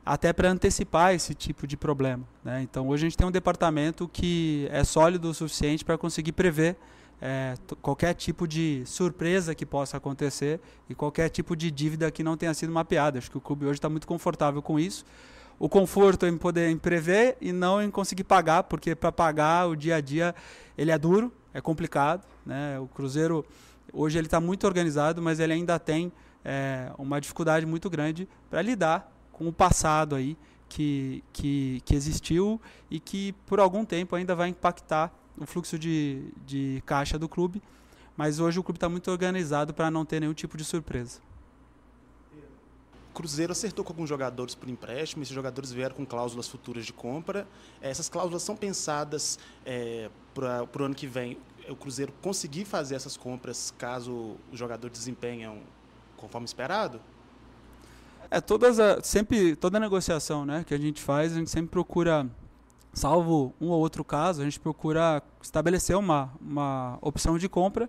até 0.06 0.32
para 0.32 0.50
antecipar 0.50 1.14
esse 1.14 1.34
tipo 1.34 1.66
de 1.66 1.76
problema. 1.76 2.24
Né? 2.42 2.62
Então 2.62 2.88
hoje 2.88 3.06
a 3.06 3.08
gente 3.08 3.16
tem 3.16 3.26
um 3.26 3.30
departamento 3.30 4.08
que 4.08 4.68
é 4.70 4.84
sólido 4.84 5.28
o 5.28 5.34
suficiente 5.34 5.84
para 5.84 5.98
conseguir 5.98 6.32
prever 6.32 6.76
é, 7.20 7.54
qualquer 7.82 8.14
tipo 8.14 8.46
de 8.46 8.82
surpresa 8.86 9.54
que 9.54 9.66
possa 9.66 9.96
acontecer 9.96 10.60
e 10.88 10.94
qualquer 10.94 11.28
tipo 11.28 11.56
de 11.56 11.70
dívida 11.70 12.10
que 12.10 12.22
não 12.22 12.36
tenha 12.36 12.54
sido 12.54 12.72
mapeada. 12.72 13.18
Acho 13.18 13.30
que 13.30 13.38
o 13.38 13.40
clube 13.40 13.66
hoje 13.66 13.74
está 13.74 13.88
muito 13.88 14.06
confortável 14.06 14.62
com 14.62 14.78
isso. 14.78 15.04
O 15.58 15.68
conforto 15.68 16.24
em 16.24 16.38
poder 16.38 16.70
em 16.70 16.78
prever 16.78 17.36
e 17.40 17.52
não 17.52 17.82
em 17.82 17.90
conseguir 17.90 18.22
pagar, 18.22 18.62
porque 18.62 18.94
para 18.94 19.10
pagar 19.10 19.68
o 19.68 19.74
dia 19.74 19.96
a 19.96 20.00
dia 20.00 20.34
ele 20.76 20.92
é 20.92 20.98
duro, 20.98 21.32
é 21.52 21.60
complicado. 21.60 22.24
Né? 22.48 22.80
O 22.80 22.86
Cruzeiro 22.86 23.44
hoje 23.92 24.16
ele 24.16 24.26
está 24.26 24.40
muito 24.40 24.66
organizado, 24.66 25.20
mas 25.20 25.38
ele 25.38 25.52
ainda 25.52 25.78
tem 25.78 26.10
é, 26.42 26.90
uma 26.96 27.20
dificuldade 27.20 27.66
muito 27.66 27.90
grande 27.90 28.26
para 28.48 28.62
lidar 28.62 29.12
com 29.30 29.46
o 29.46 29.52
passado 29.52 30.14
aí 30.14 30.34
que, 30.66 31.22
que, 31.30 31.82
que 31.84 31.94
existiu 31.94 32.58
e 32.90 32.98
que 32.98 33.34
por 33.46 33.60
algum 33.60 33.84
tempo 33.84 34.16
ainda 34.16 34.34
vai 34.34 34.48
impactar 34.48 35.12
o 35.36 35.44
fluxo 35.44 35.78
de, 35.78 36.32
de 36.46 36.82
caixa 36.86 37.18
do 37.18 37.28
clube, 37.28 37.62
mas 38.16 38.40
hoje 38.40 38.58
o 38.58 38.62
clube 38.62 38.78
está 38.78 38.88
muito 38.88 39.10
organizado 39.10 39.74
para 39.74 39.90
não 39.90 40.06
ter 40.06 40.18
nenhum 40.18 40.34
tipo 40.34 40.56
de 40.56 40.64
surpresa. 40.64 41.20
Cruzeiro 43.18 43.50
acertou 43.50 43.84
com 43.84 43.92
alguns 43.92 44.08
jogadores 44.08 44.54
por 44.54 44.68
empréstimo, 44.68 45.24
esses 45.24 45.34
jogadores 45.34 45.72
vieram 45.72 45.92
com 45.92 46.06
cláusulas 46.06 46.46
futuras 46.46 46.86
de 46.86 46.92
compra. 46.92 47.48
Essas 47.80 48.08
cláusulas 48.08 48.44
são 48.44 48.56
pensadas 48.56 49.40
é, 49.66 50.08
para 50.32 50.64
o 50.80 50.84
ano 50.84 50.94
que 50.94 51.08
vem. 51.08 51.36
O 51.68 51.76
Cruzeiro 51.76 52.12
conseguir 52.22 52.64
fazer 52.64 52.94
essas 52.94 53.16
compras 53.16 53.72
caso 53.76 54.36
os 54.52 54.58
jogadores 54.58 54.98
desempenham 54.98 55.58
conforme 56.16 56.44
esperado? 56.44 57.00
É, 58.30 58.40
todas 58.40 58.78
a, 58.78 59.02
sempre, 59.02 59.56
toda 59.56 59.80
negociação 59.80 60.44
né, 60.44 60.64
que 60.66 60.74
a 60.74 60.78
gente 60.78 61.00
faz, 61.00 61.32
a 61.32 61.36
gente 61.36 61.50
sempre 61.50 61.70
procura 61.70 62.26
salvo 62.92 63.54
um 63.60 63.68
ou 63.68 63.80
outro 63.80 64.04
caso, 64.04 64.42
a 64.42 64.44
gente 64.44 64.60
procura 64.60 65.22
estabelecer 65.40 65.96
uma, 65.96 66.32
uma 66.40 66.98
opção 67.00 67.38
de 67.38 67.48
compra, 67.48 67.88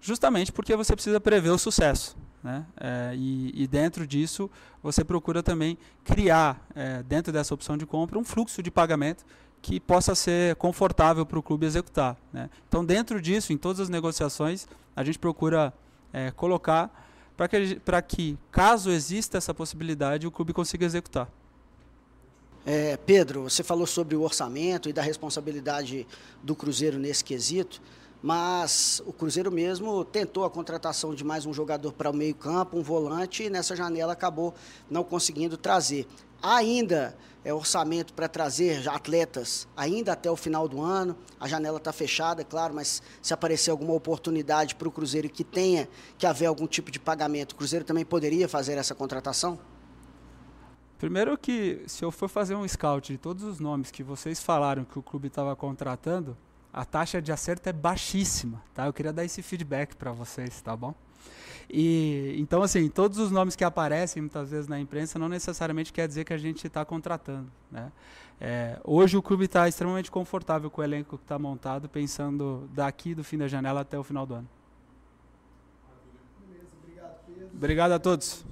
justamente 0.00 0.50
porque 0.50 0.74
você 0.74 0.94
precisa 0.94 1.20
prever 1.20 1.50
o 1.50 1.58
sucesso. 1.58 2.16
Né? 2.42 2.64
É, 2.76 3.12
e, 3.16 3.62
e, 3.62 3.66
dentro 3.66 4.06
disso, 4.06 4.50
você 4.82 5.04
procura 5.04 5.42
também 5.42 5.76
criar, 6.04 6.64
é, 6.74 7.02
dentro 7.02 7.32
dessa 7.32 7.52
opção 7.52 7.76
de 7.76 7.84
compra, 7.84 8.18
um 8.18 8.24
fluxo 8.24 8.62
de 8.62 8.70
pagamento 8.70 9.24
que 9.66 9.80
possa 9.80 10.14
ser 10.14 10.54
confortável 10.54 11.26
para 11.26 11.36
o 11.36 11.42
clube 11.42 11.66
executar. 11.66 12.16
Né? 12.32 12.48
Então, 12.68 12.84
dentro 12.84 13.20
disso, 13.20 13.52
em 13.52 13.58
todas 13.58 13.80
as 13.80 13.88
negociações, 13.88 14.64
a 14.94 15.02
gente 15.02 15.18
procura 15.18 15.74
é, 16.12 16.30
colocar 16.30 16.88
para 17.36 17.48
que, 17.48 17.80
que, 18.06 18.38
caso 18.52 18.92
exista 18.92 19.36
essa 19.36 19.52
possibilidade, 19.52 20.24
o 20.24 20.30
clube 20.30 20.52
consiga 20.52 20.86
executar. 20.86 21.28
É, 22.64 22.96
Pedro, 22.96 23.42
você 23.42 23.64
falou 23.64 23.88
sobre 23.88 24.14
o 24.14 24.22
orçamento 24.22 24.88
e 24.88 24.92
da 24.92 25.02
responsabilidade 25.02 26.06
do 26.44 26.54
Cruzeiro 26.54 26.96
nesse 26.96 27.24
quesito, 27.24 27.82
mas 28.22 29.02
o 29.04 29.12
Cruzeiro 29.12 29.50
mesmo 29.50 30.04
tentou 30.04 30.44
a 30.44 30.50
contratação 30.50 31.12
de 31.12 31.24
mais 31.24 31.44
um 31.44 31.52
jogador 31.52 31.92
para 31.92 32.10
o 32.10 32.14
meio-campo, 32.14 32.78
um 32.78 32.82
volante, 32.82 33.42
e 33.42 33.50
nessa 33.50 33.74
janela 33.74 34.12
acabou 34.12 34.54
não 34.88 35.02
conseguindo 35.02 35.56
trazer. 35.56 36.06
Ainda 36.42 37.16
é 37.44 37.54
orçamento 37.54 38.12
para 38.12 38.28
trazer 38.28 38.88
atletas 38.88 39.68
ainda 39.76 40.12
até 40.12 40.28
o 40.28 40.34
final 40.34 40.66
do 40.66 40.82
ano. 40.82 41.16
A 41.38 41.46
janela 41.46 41.78
está 41.78 41.92
fechada, 41.92 42.42
é 42.42 42.44
claro, 42.44 42.74
mas 42.74 43.00
se 43.22 43.32
aparecer 43.32 43.70
alguma 43.70 43.94
oportunidade 43.94 44.74
para 44.74 44.88
o 44.88 44.90
Cruzeiro 44.90 45.28
que 45.28 45.44
tenha 45.44 45.88
que 46.18 46.26
haver 46.26 46.46
algum 46.46 46.66
tipo 46.66 46.90
de 46.90 46.98
pagamento, 46.98 47.52
o 47.52 47.54
Cruzeiro 47.54 47.84
também 47.84 48.04
poderia 48.04 48.48
fazer 48.48 48.76
essa 48.78 48.94
contratação? 48.96 49.58
Primeiro 50.98 51.38
que, 51.38 51.84
se 51.86 52.04
eu 52.04 52.10
for 52.10 52.28
fazer 52.28 52.56
um 52.56 52.66
scout 52.66 53.12
de 53.12 53.18
todos 53.18 53.44
os 53.44 53.60
nomes 53.60 53.90
que 53.90 54.02
vocês 54.02 54.42
falaram 54.42 54.84
que 54.84 54.98
o 54.98 55.02
clube 55.02 55.28
estava 55.28 55.54
contratando, 55.54 56.36
a 56.72 56.84
taxa 56.84 57.22
de 57.22 57.30
acerto 57.30 57.68
é 57.68 57.72
baixíssima, 57.72 58.62
tá? 58.74 58.86
Eu 58.86 58.92
queria 58.92 59.12
dar 59.12 59.24
esse 59.24 59.40
feedback 59.40 59.94
para 59.94 60.10
vocês, 60.10 60.60
tá 60.62 60.76
bom? 60.76 60.94
E 61.68 62.34
então 62.38 62.62
assim, 62.62 62.88
todos 62.88 63.18
os 63.18 63.30
nomes 63.30 63.56
que 63.56 63.64
aparecem 63.64 64.22
muitas 64.22 64.50
vezes 64.50 64.68
na 64.68 64.78
imprensa 64.78 65.18
não 65.18 65.28
necessariamente 65.28 65.92
quer 65.92 66.06
dizer 66.06 66.24
que 66.24 66.32
a 66.32 66.38
gente 66.38 66.66
está 66.66 66.84
contratando, 66.84 67.50
né? 67.70 67.90
É, 68.40 68.78
hoje 68.84 69.16
o 69.16 69.22
clube 69.22 69.46
está 69.46 69.66
extremamente 69.66 70.10
confortável 70.10 70.70
com 70.70 70.80
o 70.80 70.84
elenco 70.84 71.16
que 71.16 71.24
está 71.24 71.38
montado, 71.38 71.88
pensando 71.88 72.68
daqui 72.72 73.14
do 73.14 73.24
fim 73.24 73.38
da 73.38 73.48
janela 73.48 73.80
até 73.80 73.98
o 73.98 74.04
final 74.04 74.26
do 74.26 74.34
ano. 74.34 74.48
Beleza, 76.46 76.66
obrigado, 76.82 77.16
Pedro. 77.26 77.50
Obrigado 77.54 77.92
a 77.92 77.98
todos. 77.98 78.44